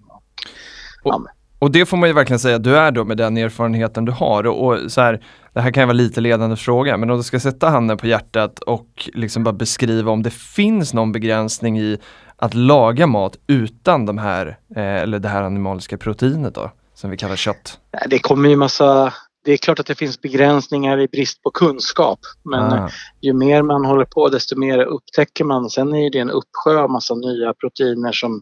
[1.03, 1.27] Och,
[1.59, 4.11] och det får man ju verkligen säga att du är då med den erfarenheten du
[4.11, 4.47] har.
[4.47, 7.23] Och, och, så här, det här kan ju vara lite ledande fråga, men om du
[7.23, 11.97] ska sätta handen på hjärtat och liksom bara beskriva om det finns någon begränsning i
[12.35, 17.17] att laga mat utan de här, eh, eller det här animaliska proteinet då, som vi
[17.17, 17.79] kallar kött?
[18.07, 19.13] Det kommer ju massa
[19.45, 22.19] det är klart att det finns begränsningar i brist på kunskap.
[22.43, 22.89] Men ah.
[23.21, 25.69] ju mer man håller på desto mer upptäcker man.
[25.69, 28.41] Sen är det en uppsjö av massa nya proteiner som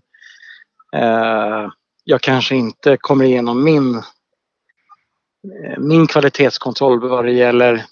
[0.96, 1.70] eh,
[2.04, 7.86] jag kanske inte kommer igenom min, eh, min kvalitetskontroll vad det gäller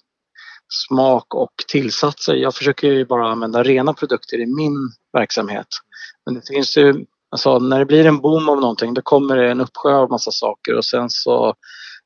[0.87, 2.35] smak och tillsatser.
[2.35, 5.67] Jag försöker ju bara använda rena produkter i min verksamhet.
[6.25, 9.51] Men det finns ju, alltså när det blir en boom av någonting då kommer det
[9.51, 11.55] en uppsjö av massa saker och sen så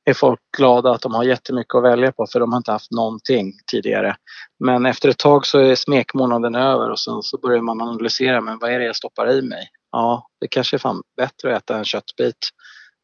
[0.10, 2.91] är folk glada att de har jättemycket att välja på för de har inte haft
[2.91, 4.15] någonting tidigare.
[4.60, 8.60] Men efter ett tag så är smekmånaden över och sen så börjar man analysera, men
[8.60, 9.69] vad är det jag stoppar i mig?
[9.91, 12.38] Ja, det kanske är fan bättre att äta en köttbit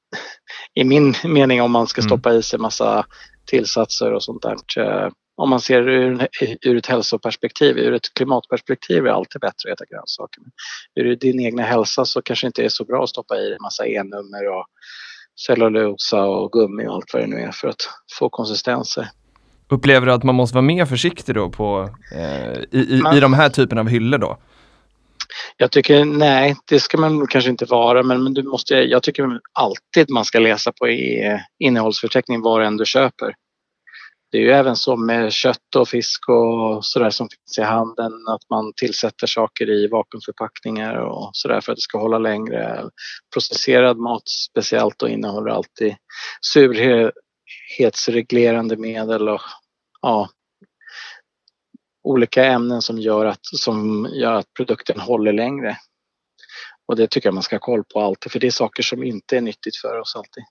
[0.74, 2.10] i min mening om man ska mm.
[2.10, 3.06] stoppa i sig massa
[3.46, 4.58] tillsatser och sånt där.
[4.78, 6.28] Eh, om man ser ur,
[6.62, 10.42] ur ett hälsoperspektiv, ur ett klimatperspektiv är det alltid bättre att äta grönsaker.
[10.42, 13.50] Men ur din egna hälsa så kanske det inte är så bra att stoppa i
[13.50, 14.66] dig massa E-nummer och
[15.36, 19.08] cellulosa och gummi och allt vad det nu är för att få konsistenser.
[19.70, 23.20] Upplever du att man måste vara mer försiktig då på, eh, i, i, man, i
[23.20, 24.38] de här typerna av hyllor då?
[25.58, 29.40] Jag tycker nej, det ska man kanske inte vara men, men du måste, jag tycker
[29.54, 30.88] alltid man ska läsa på
[31.60, 33.34] innehållsförteckning vad än du köper.
[34.36, 38.28] Det är ju även så med kött och fisk och sådär som finns i handeln
[38.28, 42.90] att man tillsätter saker i vakuumförpackningar och sådär för att det ska hålla längre.
[43.34, 45.96] Processerad mat speciellt och innehåller alltid
[46.42, 49.42] surhetsreglerande medel och
[50.02, 50.30] ja,
[52.04, 55.78] olika ämnen som gör, att, som gör att produkten håller längre.
[56.88, 59.04] Och det tycker jag man ska ha koll på alltid för det är saker som
[59.04, 60.44] inte är nyttigt för oss alltid.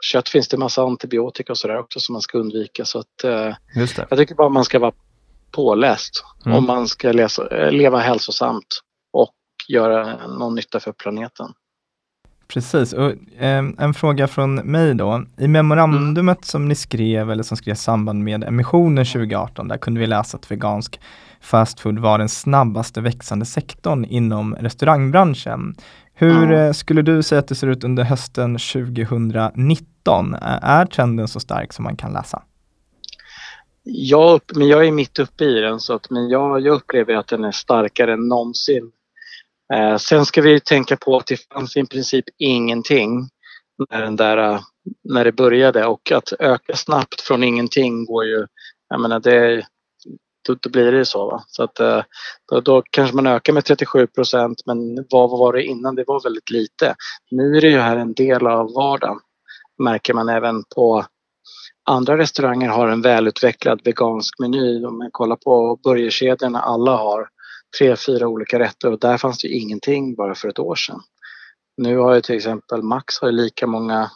[0.00, 3.54] Kött finns det massa antibiotika och sådär också som man ska undvika så att eh,
[4.10, 4.92] jag tycker bara man ska vara
[5.50, 6.58] påläst mm.
[6.58, 9.34] om man ska läsa, eh, leva hälsosamt och
[9.68, 11.52] göra någon nytta för planeten.
[12.48, 15.24] Precis, och eh, en fråga från mig då.
[15.38, 16.42] I memorandumet mm.
[16.42, 20.36] som ni skrev eller som skrevs i samband med emissionen 2018, där kunde vi läsa
[20.36, 21.00] att vegansk
[21.40, 25.74] fastfood var den snabbaste växande sektorn inom restaurangbranschen.
[26.22, 26.66] Hur mm.
[26.66, 30.34] Eh, skulle du säga att det ser ut under hösten 2019?
[30.62, 32.42] Är trenden så stark som man kan läsa?
[33.82, 37.28] Ja, men jag är mitt uppe i den så att, men jag, jag upplever att
[37.28, 38.92] den är starkare än någonsin.
[39.74, 43.28] Eh, sen ska vi tänka på att det fanns i princip ingenting
[43.90, 44.60] när, den där,
[45.04, 48.46] när det började och att öka snabbt från ingenting går ju,
[48.88, 49.66] jag menar det,
[50.46, 51.26] då, då blir det så.
[51.26, 51.44] Va?
[51.46, 52.02] Så att, eh,
[52.50, 55.94] då, då, kanske man ökar med 37 procent men vad var det innan?
[55.94, 56.94] Det var väldigt lite.
[57.30, 59.18] Nu är det ju här en del av vardagen.
[59.82, 61.04] märker man även på
[61.90, 64.84] andra restauranger har en välutvecklad vegansk meny.
[64.84, 67.28] Om man kollar på burgerkedjorna, alla har
[67.78, 71.00] tre, fyra olika rätter och där fanns det ingenting bara för ett år sedan.
[71.76, 74.10] Nu har ju till exempel Max har lika många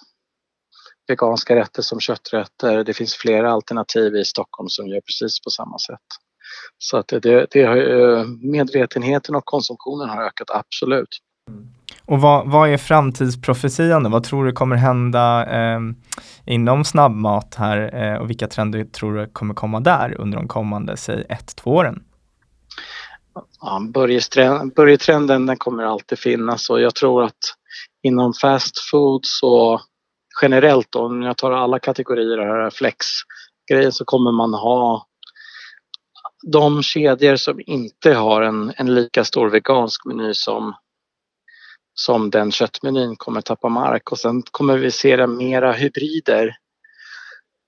[1.08, 2.84] veganska rätter som kötträtter.
[2.84, 6.00] Det finns flera alternativ i Stockholm som gör precis på samma sätt.
[6.78, 7.76] Så att det, det har,
[8.52, 11.18] medvetenheten och konsumtionen har ökat absolut.
[12.04, 15.80] Och vad, vad är framtidsprofetian Vad tror du kommer hända eh,
[16.46, 20.96] inom snabbmat här eh, och vilka trender tror du kommer komma där under de kommande,
[20.96, 22.02] säg ett, två åren?
[23.60, 23.82] Ja,
[24.74, 27.38] börjetrenden den kommer alltid finnas och jag tror att
[28.02, 29.80] inom fast food så
[30.42, 35.06] generellt då, om jag tar alla kategorier här, flexgrejer så kommer man ha
[36.42, 40.74] de kedjor som inte har en, en lika stor vegansk meny som,
[41.94, 46.56] som den köttmenyn kommer tappa mark och sen kommer vi se mera hybrider.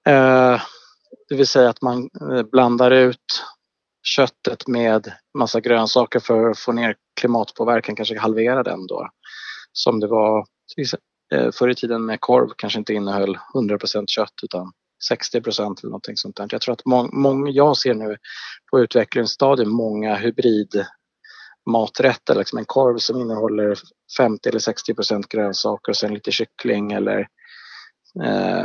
[0.06, 0.60] Eh,
[1.28, 3.44] det vill säga att man eh, blandar ut
[4.02, 9.08] köttet med massa grönsaker för att få ner klimatpåverkan, kanske halvera den då.
[9.72, 10.46] Som det var
[11.52, 14.72] förr i tiden med korv kanske inte innehöll 100% kött utan
[15.08, 16.48] 60 procent eller någonting sånt där.
[16.50, 18.16] Jag tror att mång, mång, jag ser nu
[18.70, 23.78] på utvecklingsstadiet många hybridmaträtter, liksom en korv som innehåller
[24.18, 27.26] 50 eller 60 procent grönsaker och sen lite kyckling eller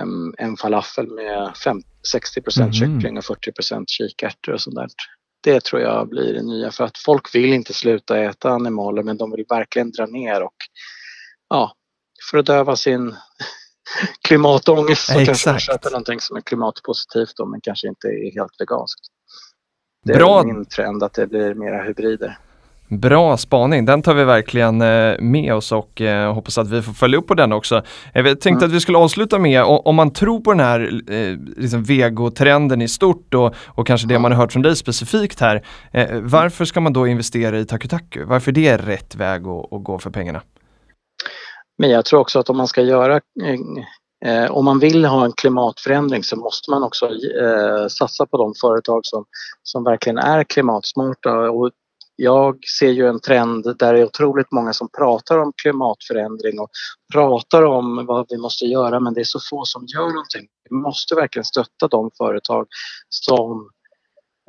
[0.02, 2.84] um, en falafel med 50, 60 procent mm.
[3.00, 4.88] kyckling och 40 procent kikärtor och sånt där.
[5.44, 9.18] Det tror jag blir det nya för att folk vill inte sluta äta animaler men
[9.18, 10.56] de vill verkligen dra ner och
[11.50, 11.74] ja,
[12.32, 13.16] för att döva sin
[14.28, 18.62] klimatångest så kanske man köper någonting som är klimatpositivt då, men kanske inte är helt
[18.62, 19.02] veganskt.
[20.06, 20.40] Det Bra.
[20.40, 22.38] är min trend att det blir mera hybrider.
[22.88, 26.94] Bra spaning, den tar vi verkligen eh, med oss och eh, hoppas att vi får
[26.94, 27.84] följa upp på den också.
[28.14, 28.64] Jag tänkte mm.
[28.64, 32.88] att vi skulle avsluta med, om man tror på den här eh, liksom vegotrenden i
[32.88, 35.64] stort och, och kanske det man har hört från dig specifikt här.
[36.22, 38.24] varför ska man då investera i Takutaku?
[38.24, 40.42] Varför det är rätt väg att, att gå för pengarna?
[41.78, 43.22] Men jag tror också att om man ska göra
[44.26, 47.06] Eh, om man vill ha en klimatförändring så måste man också
[47.42, 49.26] eh, satsa på de företag som,
[49.64, 51.52] som verkligen är klimatsmarta.
[51.52, 51.72] Och
[52.16, 56.70] jag ser ju en trend där det är otroligt många som pratar om klimatförändring och
[57.14, 60.48] pratar om vad vi måste göra men det är så få som gör någonting.
[60.70, 62.68] Vi måste verkligen stötta de företag
[63.10, 63.70] som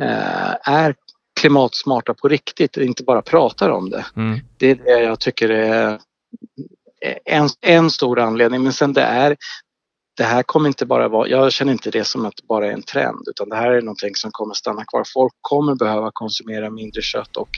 [0.02, 0.94] eh, är
[1.40, 4.06] klimatsmarta på riktigt och inte bara pratar om det.
[4.16, 4.40] Mm.
[4.56, 5.98] Det är det jag tycker är
[7.04, 9.36] Eh, en, en stor anledning men sen det är
[10.16, 12.72] det här kommer inte bara vara, jag känner inte det som att det bara är
[12.72, 15.04] en trend utan det här är någonting som kommer stanna kvar.
[15.14, 17.48] Folk kommer behöva konsumera mindre kött och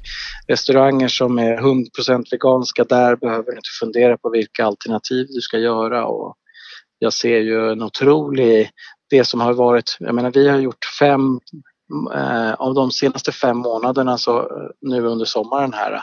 [0.48, 5.58] restauranger som är 100% veganska där behöver du inte fundera på vilka alternativ du ska
[5.58, 6.36] göra och
[6.98, 8.70] jag ser ju en otrolig,
[9.10, 11.40] det som har varit, jag menar vi har gjort fem
[12.14, 16.02] eh, av de senaste fem månaderna så eh, nu under sommaren här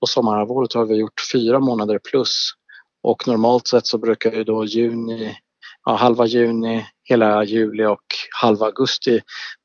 [0.00, 2.52] och sommarhalvåret har vi gjort fyra månader plus
[3.04, 5.36] och normalt sett så brukar ju då juni
[5.84, 8.04] ja, halva juni, hela juli och
[8.40, 9.20] halva augusti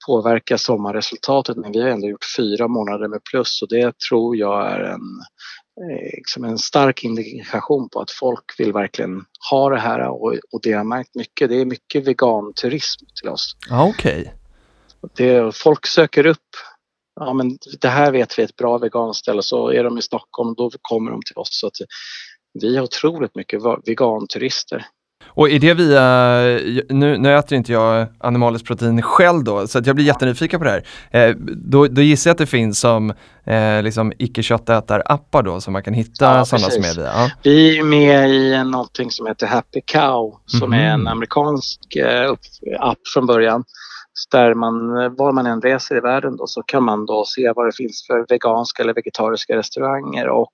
[0.07, 4.71] påverka sommarresultatet men vi har ändå gjort fyra månader med plus och det tror jag
[4.71, 5.01] är en,
[5.81, 10.59] eh, liksom en stark indikation på att folk vill verkligen ha det här och, och
[10.63, 11.49] det har märkt mycket.
[11.49, 13.55] Det är mycket veganturism till oss.
[13.69, 14.33] Ja, Okej.
[15.15, 16.47] Det, folk söker upp
[17.19, 20.53] ja men det här vet vi är ett bra veganställe så är de i Stockholm
[20.57, 21.59] då kommer de till oss.
[21.59, 21.73] Så att
[22.53, 24.85] vi har otroligt mycket veganturister.
[25.27, 26.01] Och är det via,
[26.89, 30.71] nu, nu äter inte jag animaliskt protein själv då, så jag blir jättenyfiken på det
[30.71, 30.83] här.
[31.11, 33.13] Eh, då, då gissar jag att det finns som
[33.45, 37.05] eh, liksom icke-köttätar-appar då, som man kan hitta ja, sådana som är via.
[37.05, 37.29] Ja.
[37.43, 40.85] Vi är med i någonting som heter Happy Cow, som mm.
[40.85, 42.31] är en amerikansk eh,
[42.79, 43.63] app från början.
[44.31, 47.67] Där man, var man än reser i världen då, så kan man då se vad
[47.67, 50.49] det finns för veganska eller vegetariska restauranger och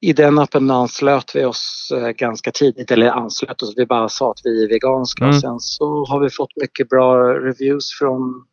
[0.00, 4.30] i den appen anslöt vi oss eh, ganska tidigt, eller anslöt oss, vi bara sa
[4.30, 5.36] att vi är veganska mm.
[5.36, 8.44] och sen så har vi fått mycket bra reviews från,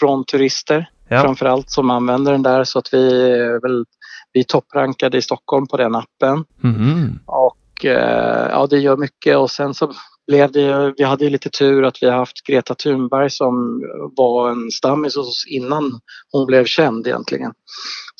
[0.00, 1.22] från turister ja.
[1.22, 3.84] framförallt som använder den där så att vi är väl
[4.32, 6.44] vi är topprankade i Stockholm på den appen.
[6.64, 7.18] Mm.
[7.26, 9.92] Och eh, ja, det gör mycket och sen så
[10.26, 13.82] blev det, vi hade lite tur att vi har haft Greta Thunberg som
[14.16, 16.00] var en stammis hos oss innan
[16.32, 17.52] hon blev känd egentligen.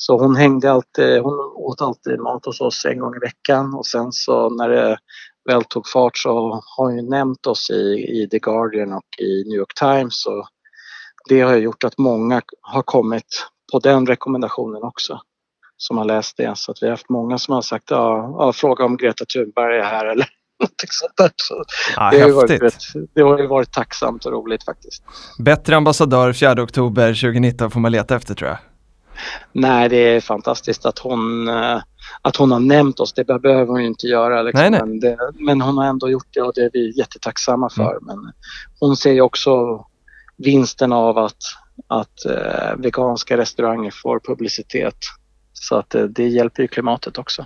[0.05, 3.85] Så hon hängde alltid, hon åt alltid mat hos oss en gång i veckan och
[3.85, 4.97] sen så när det
[5.49, 9.43] väl tog fart så har hon ju nämnt oss i, i The Guardian och i
[9.49, 10.47] New York Times och
[11.29, 15.19] det har gjort att många har kommit på den rekommendationen också
[15.77, 16.57] som har läst det.
[16.57, 19.77] Så att vi har haft många som har sagt ja, ja fråga om Greta Thunberg
[19.77, 20.27] är här eller
[20.59, 21.31] någonting sånt där.
[21.35, 21.63] Så
[21.95, 22.61] ja, det, har varit,
[23.15, 25.03] det har ju varit tacksamt och roligt faktiskt.
[25.39, 28.57] Bättre ambassadör 4 oktober 2019 får man leta efter tror jag.
[29.51, 31.81] Nej, det är fantastiskt att hon, eh,
[32.21, 33.13] att hon har nämnt oss.
[33.13, 34.41] Det behöver hon ju inte göra.
[34.41, 34.61] Liksom.
[34.61, 34.79] Nej, nej.
[34.79, 37.91] Men, det, men, hon har ändå gjort det och det är vi jättetacksamma för.
[37.91, 38.03] Mm.
[38.05, 38.31] Men
[38.79, 39.85] hon ser ju också
[40.37, 41.43] vinsten av att,
[41.87, 44.97] att eh, veganska restauranger får publicitet.
[45.53, 47.45] Så att eh, det hjälper ju klimatet också.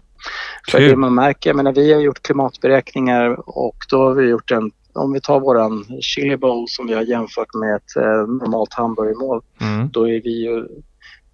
[0.71, 4.51] För det man märker, jag menar, vi har gjort klimatberäkningar och då har vi gjort
[4.51, 8.73] en om vi tar våran chili bowl som vi har jämfört med ett eh, normalt
[8.73, 9.89] hamburgermål, mm.
[9.89, 10.67] då är vi ju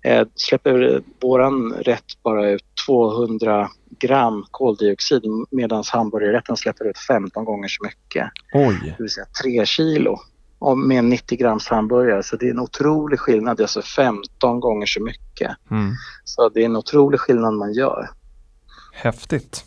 [0.03, 7.67] eh, släpper våran rätt bara ut 200 gram koldioxid medan hamburgerrätten släpper ut 15 gånger
[7.67, 8.27] så mycket.
[8.53, 8.95] Oj.
[8.97, 10.19] Det vill säga 3 kilo
[10.87, 12.23] med en 90 grams hamburgare.
[12.23, 15.51] Så det är en otrolig skillnad, alltså 15 gånger så mycket.
[15.71, 15.93] Mm.
[16.23, 18.09] Så det är en otrolig skillnad man gör.
[18.93, 19.65] Häftigt.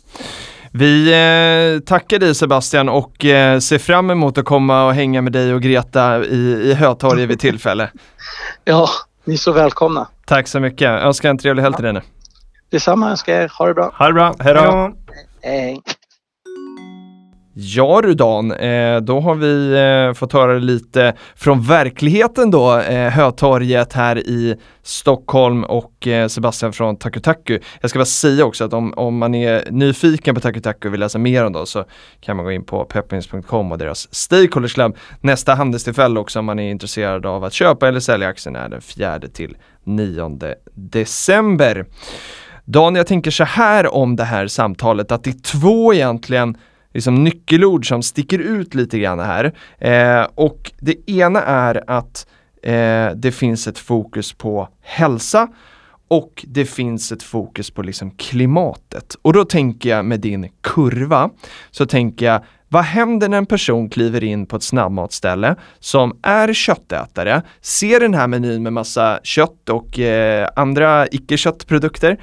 [0.71, 5.31] Vi eh, tackar dig Sebastian och eh, ser fram emot att komma och hänga med
[5.31, 7.91] dig och Greta i, i Hötorget vid tillfälle.
[8.63, 8.89] ja,
[9.27, 10.07] ni är så välkomna.
[10.25, 10.81] Tack så mycket.
[10.81, 12.01] Jag önskar en trevlig helg till dig nu.
[12.71, 13.51] Detsamma önskar jag er.
[13.57, 13.91] Ha det bra.
[13.97, 14.35] Ha det bra.
[14.39, 14.93] Hej då.
[15.41, 15.81] Hej.
[17.59, 19.73] Ja du Dan, eh, då har vi
[20.09, 26.73] eh, fått höra lite från verkligheten då, eh, Hötorget här i Stockholm och eh, Sebastian
[26.73, 27.59] från Takutaku.
[27.81, 30.99] Jag ska bara säga också att om, om man är nyfiken på Takutaku och vill
[30.99, 31.85] läsa mer om dem så
[32.21, 34.97] kan man gå in på peppins.com och deras Stakeholders Club.
[35.21, 38.81] Nästa handelstillfälle också om man är intresserad av att köpa eller sälja aktierna är den
[38.81, 40.37] 4 till 9
[40.73, 41.85] december.
[42.65, 46.57] Dan, jag tänker så här om det här samtalet att det är två egentligen
[46.97, 49.53] liksom nyckelord som sticker ut lite grann här.
[49.77, 52.27] Eh, och det ena är att
[52.63, 55.47] eh, det finns ett fokus på hälsa
[56.07, 59.15] och det finns ett fokus på liksom klimatet.
[59.21, 61.29] Och då tänker jag med din kurva,
[61.71, 66.53] så tänker jag vad händer när en person kliver in på ett snabbmatsställe som är
[66.53, 72.17] köttätare, ser den här menyn med massa kött och eh, andra icke-köttprodukter.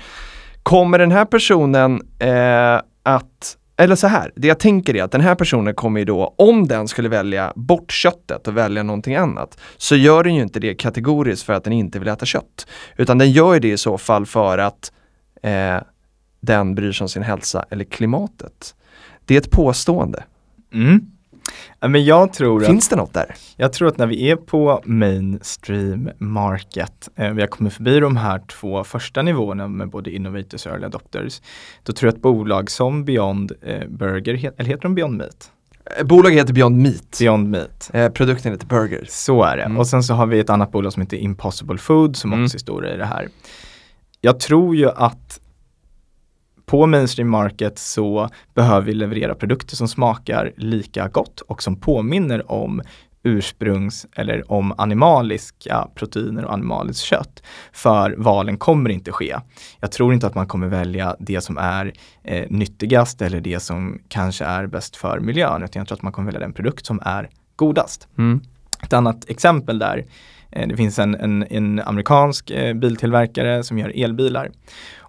[0.63, 5.21] Kommer den här personen eh, att eller så här, det jag tänker är att den
[5.21, 9.61] här personen kommer ju då, om den skulle välja bort köttet och välja någonting annat,
[9.77, 12.67] så gör den ju inte det kategoriskt för att den inte vill äta kött.
[12.97, 14.93] Utan den gör det i så fall för att
[15.43, 15.77] eh,
[16.41, 18.75] den bryr sig om sin hälsa eller klimatet.
[19.25, 20.25] Det är ett påstående.
[20.73, 21.11] Mm.
[21.81, 23.35] Men jag tror Finns att, det något där?
[23.57, 28.17] Jag tror att när vi är på mainstream market, eh, vi har kommit förbi de
[28.17, 31.43] här två första nivåerna med både innovators och early adopters,
[31.83, 35.51] då tror jag att bolag som Beyond eh, Burger, eller heter de Beyond Meat?
[35.99, 37.19] Eh, bolaget heter Beyond Meat.
[37.19, 37.91] Beyond Meat.
[37.93, 39.09] Eh, produkten heter Burgers.
[39.09, 39.63] Så är det.
[39.63, 39.79] Mm.
[39.79, 42.45] Och sen så har vi ett annat bolag som heter Impossible Food som mm.
[42.45, 43.29] också är stora i det här.
[44.21, 45.41] Jag tror ju att
[46.67, 52.53] på mainstream market så behöver vi leverera produkter som smakar lika gott och som påminner
[52.53, 52.83] om
[53.25, 57.43] ursprungs eller om animaliska proteiner och animaliskt kött.
[57.73, 59.37] För valen kommer inte ske.
[59.81, 61.93] Jag tror inte att man kommer välja det som är
[62.23, 66.13] eh, nyttigast eller det som kanske är bäst för miljön, utan jag tror att man
[66.13, 68.09] kommer välja den produkt som är godast.
[68.19, 68.41] Mm.
[68.83, 70.05] Ett annat exempel där,
[70.51, 74.51] eh, det finns en, en, en amerikansk eh, biltillverkare som gör elbilar.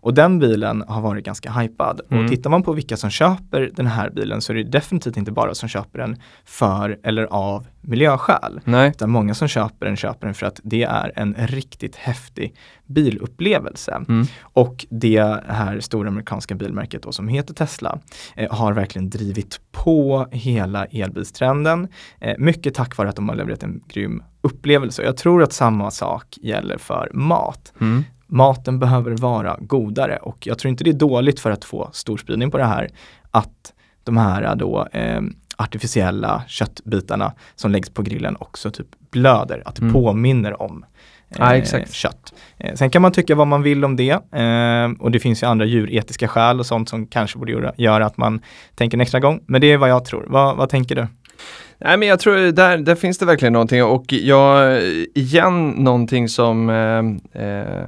[0.05, 2.01] Och den bilen har varit ganska hypad.
[2.11, 2.23] Mm.
[2.23, 5.31] Och tittar man på vilka som köper den här bilen så är det definitivt inte
[5.31, 8.59] bara som köper den för eller av miljöskäl.
[8.63, 8.89] Nej.
[8.89, 13.91] Utan många som köper den köper den för att det är en riktigt häftig bilupplevelse.
[14.09, 14.25] Mm.
[14.41, 17.99] Och det här stora amerikanska bilmärket då, som heter Tesla
[18.35, 21.87] eh, har verkligen drivit på hela elbilstrenden.
[22.19, 25.03] Eh, mycket tack vare att de har levererat en grym upplevelse.
[25.03, 27.73] Jag tror att samma sak gäller för mat.
[27.81, 28.03] Mm.
[28.27, 32.17] Maten behöver vara godare och jag tror inte det är dåligt för att få stor
[32.17, 32.89] spridning på det här
[33.31, 33.73] att
[34.03, 35.21] de här då eh,
[35.57, 39.93] artificiella köttbitarna som läggs på grillen också typ blöder, att det Mm.
[39.93, 40.85] påminner om
[41.29, 41.93] eh, Ja, exakt.
[41.93, 42.33] kött.
[42.57, 45.47] Eh, sen kan man tycka vad man vill om det eh, och det finns ju
[45.47, 48.41] andra djuretiska skäl och sånt som kanske borde göra, göra att man
[48.75, 49.39] tänker en extra gång.
[49.45, 50.25] Men det är vad jag tror.
[50.29, 51.07] Vad, vad tänker du?
[51.77, 54.81] Nej men jag tror där, där finns det verkligen någonting och jag,
[55.15, 57.83] igen någonting som eh, eh,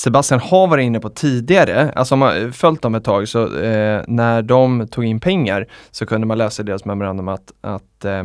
[0.00, 4.02] Sebastian har varit inne på tidigare, alltså om man följt dem ett tag så eh,
[4.08, 8.24] när de tog in pengar så kunde man läsa i deras memorandum att, att eh,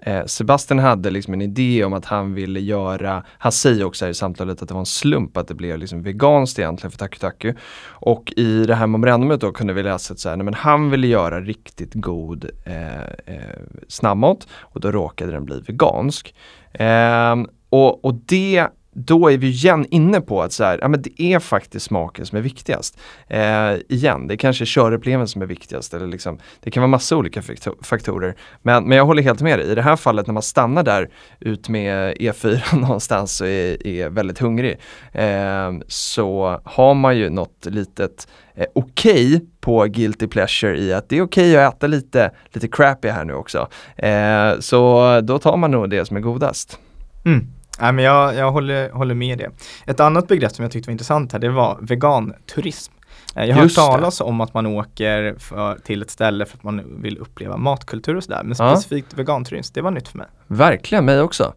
[0.00, 4.10] eh, Sebastian hade liksom en idé om att han ville göra, han säger också här
[4.10, 7.18] i samtalet att det var en slump att det blev liksom veganskt egentligen för Taku
[7.18, 7.54] Taku.
[7.86, 10.90] Och i det här memorandumet då kunde vi läsa att så här, nej, men han
[10.90, 13.02] ville göra riktigt god eh,
[13.34, 13.58] eh,
[13.88, 16.34] snabbmat och då råkade den bli vegansk.
[16.72, 21.02] Ehm, och, och det då är vi igen inne på att så här, ja, men
[21.02, 22.98] det är faktiskt smaken som är viktigast.
[23.28, 25.94] Eh, igen, det är kanske körupplevelsen som är viktigast.
[25.94, 27.42] Eller liksom, det kan vara massa olika
[27.82, 28.34] faktorer.
[28.62, 29.70] Men, men jag håller helt med dig.
[29.70, 34.08] I det här fallet när man stannar där ut med E4 någonstans och är, är
[34.08, 34.78] väldigt hungrig.
[35.12, 41.18] Eh, så har man ju något litet eh, okej på guilty pleasure i att det
[41.18, 43.68] är okej att äta lite, lite crappy här nu också.
[43.96, 46.78] Eh, så då tar man nog det som är godast.
[47.24, 47.46] Mm.
[47.80, 49.50] Nej, men jag, jag håller, håller med det.
[49.86, 52.92] Ett annat begrepp som jag tyckte var intressant här, det var veganturism.
[53.36, 53.82] Eh, Jag har hört Just det.
[53.82, 58.16] talas om att man åker för, till ett ställe för att man vill uppleva matkultur
[58.16, 58.40] och sådär.
[58.44, 58.76] Men Ja.
[58.76, 60.26] specifikt veganturism, det var nytt för mig.
[60.46, 61.54] Verkligen, mig också.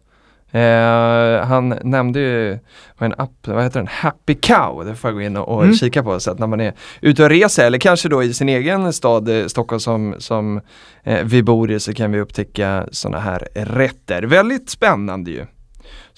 [0.50, 2.58] Eh, han nämnde ju,
[2.98, 3.86] en app, vad heter den?
[3.90, 5.74] Happy Cow, det får jag gå in och, och Mm.
[5.76, 6.20] kika på.
[6.20, 9.28] Så att när man är ute och reser eller kanske då i sin egen stad,
[9.28, 10.60] eh, Stockholm som, som
[11.04, 14.22] eh, vi bor i så kan vi upptäcka sådana här rätter.
[14.22, 15.46] Väldigt spännande ju.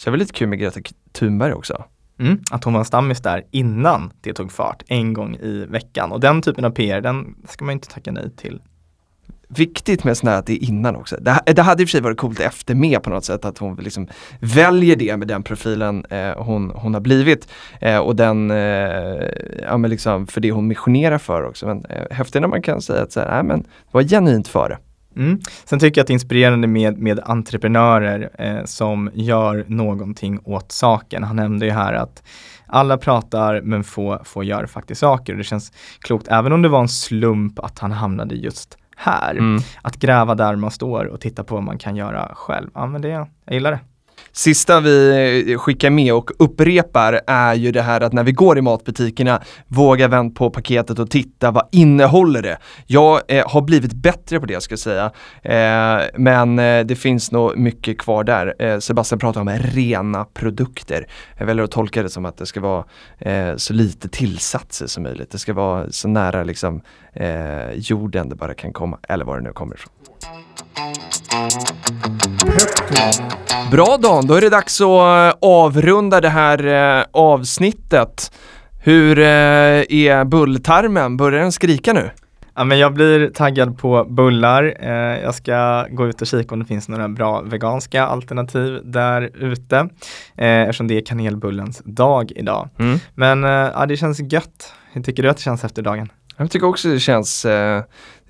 [0.01, 0.81] Så det var lite kul med Greta
[1.13, 1.85] Thunberg också.
[2.19, 2.41] Mm.
[2.51, 6.13] Att hon var en stammis där innan det tog fart, en gång i veckan.
[6.13, 8.61] Och den typen av PR, den ska man inte tacka nej till.
[9.49, 11.17] Viktigt med sådana här att det är innan också.
[11.21, 13.59] Det, det hade i och för sig varit coolt efter med på något sätt att
[13.59, 14.09] hon liksom
[14.41, 17.49] väljer det med den profilen eh, hon, hon har blivit.
[17.81, 19.29] Eh, och den, eh,
[19.63, 21.67] ja men liksom för det hon missionerar för också.
[21.67, 24.49] Men eh, häftigt när man kan säga att så här, nej men det var genuint
[24.49, 24.79] för det.
[25.17, 25.41] Mm.
[25.65, 30.73] Sen tycker jag att det är inspirerande med, med entreprenörer eh, som gör någonting åt
[30.73, 31.23] saken.
[31.23, 32.23] Han nämnde ju här att
[32.67, 36.69] alla pratar men få, få gör faktiskt saker och det känns klokt, även om det
[36.69, 39.31] var en slump att han hamnade just här.
[39.31, 39.63] Mm.
[39.83, 42.71] Att gräva där man står och titta på vad man kan göra själv.
[42.75, 43.79] Ja men det, jag gillar det.
[44.33, 48.59] Sista vi eh, skickar med och upprepar är ju det här att när vi går
[48.59, 52.59] i matbutikerna, våga vänd på paketet och titta vad innehåller det?
[52.87, 55.11] Jag eh, har blivit bättre på det ska jag säga,
[55.43, 58.55] eh, men eh, det finns nog mycket kvar där.
[58.59, 61.07] Eh, Sebastian pratar om rena produkter.
[61.39, 62.85] Jag väljer att tolka det som att det ska vara
[63.19, 65.31] eh, så lite tillsatser som möjligt.
[65.31, 66.81] Det ska vara så nära liksom
[67.13, 69.93] eh, jorden det bara kan komma, eller var det nu kommer ifrån.
[73.71, 76.67] Bra Dan, då är det dags att eh, avrunda det här
[76.99, 78.33] eh, avsnittet.
[78.83, 81.17] Hur eh, är bulltarmen?
[81.17, 82.11] Börjar den skrika nu?
[82.55, 84.77] Ja, men jag blir taggad på bullar.
[84.81, 89.31] Eh, jag ska gå ut och kika om det finns några bra veganska alternativ där
[89.35, 89.77] ute.
[90.37, 92.69] Eh, eftersom det är kanelbullens dag idag.
[93.15, 94.75] Men eh, ja, det känns gött.
[94.93, 96.13] Hur tycker du att det känns efter dagen?
[96.37, 97.47] Jag tycker också det känns,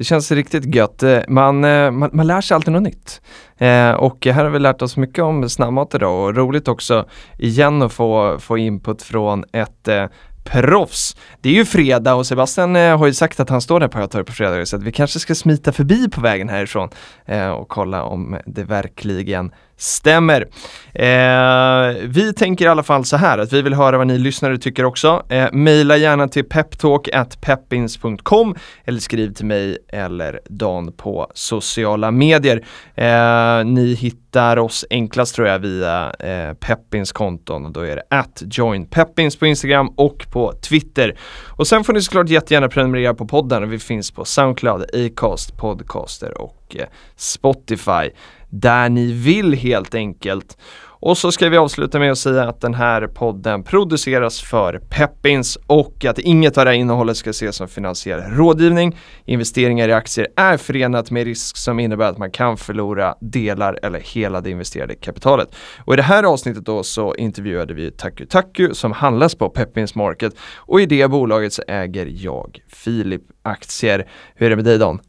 [0.01, 1.03] det känns riktigt gött.
[1.03, 3.21] Eh, man, eh, man, man lär sig alltid något nytt.
[3.59, 7.05] Eh, och här har vi lärt oss mycket om snabbmat idag och roligt också
[7.39, 10.07] igen att få, få input från ett eh,
[10.45, 11.17] proffs.
[11.41, 13.99] Det är ju fredag och Sebastian eh, har ju sagt att han står där på
[13.99, 16.89] Hötorget på fredag så att vi kanske ska smita förbi på vägen härifrån
[17.27, 20.49] eh, och kolla om det verkligen stämmer.
[20.95, 24.59] Eh, vi tänker i alla fall så här att vi vill höra vad ni lyssnare
[24.59, 25.23] tycker också.
[25.29, 28.55] Eh, maila gärna till peptalk.peppins.com
[28.85, 32.67] eller skriv till mig eller Dan på sociala medier.
[32.95, 38.03] Eh, ni hittar oss enklast tror jag via eh, Peppins konton och då är det
[38.11, 41.19] at joinpeppins på Instagram och på Twitter.
[41.49, 43.71] Och sen får ni såklart jättegärna prenumerera på podden.
[43.71, 48.11] Vi finns på Soundcloud, Acast, Podcaster och Eh, Spotify
[48.51, 50.57] där ni vill helt enkelt.
[51.03, 55.59] Och så ska vi avsluta med att säga att den här podden produceras för Peppins
[55.67, 58.99] och att inget av det här innehållet ska ses som finansiell rådgivning.
[59.25, 64.01] Investeringar i aktier är förenat med risk som innebär att man kan förlora delar eller
[64.01, 65.49] hela det investerade kapitalet.
[65.85, 69.95] Och i det här avsnittet då så intervjuade vi Taku Taku som handlas på Peppins
[69.95, 74.09] Market och i det bolaget så äger jag Filip aktier.
[74.35, 75.01] Hur är det med dig Dan?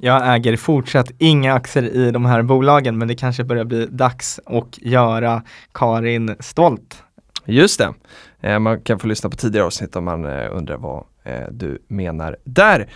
[0.00, 4.40] Jag äger fortsatt inga aktier i de här bolagen men det kanske börjar bli dags
[4.46, 5.42] att göra
[5.72, 7.02] Karin stolt.
[7.44, 7.94] Just det.
[8.40, 11.82] Eh, man kan få lyssna på tidigare avsnitt om man eh, undrar vad eh, du
[11.88, 12.88] menar där.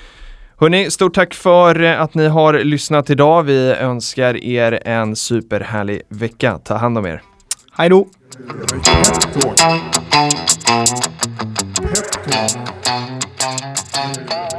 [0.57, 3.42] Hörni, stort tack för att ni har lyssnat idag.
[3.42, 6.59] Vi önskar er en superhärlig vecka.
[6.59, 7.22] Ta hand om er.
[7.72, 8.07] Hej då!
[13.92, 14.51] Pep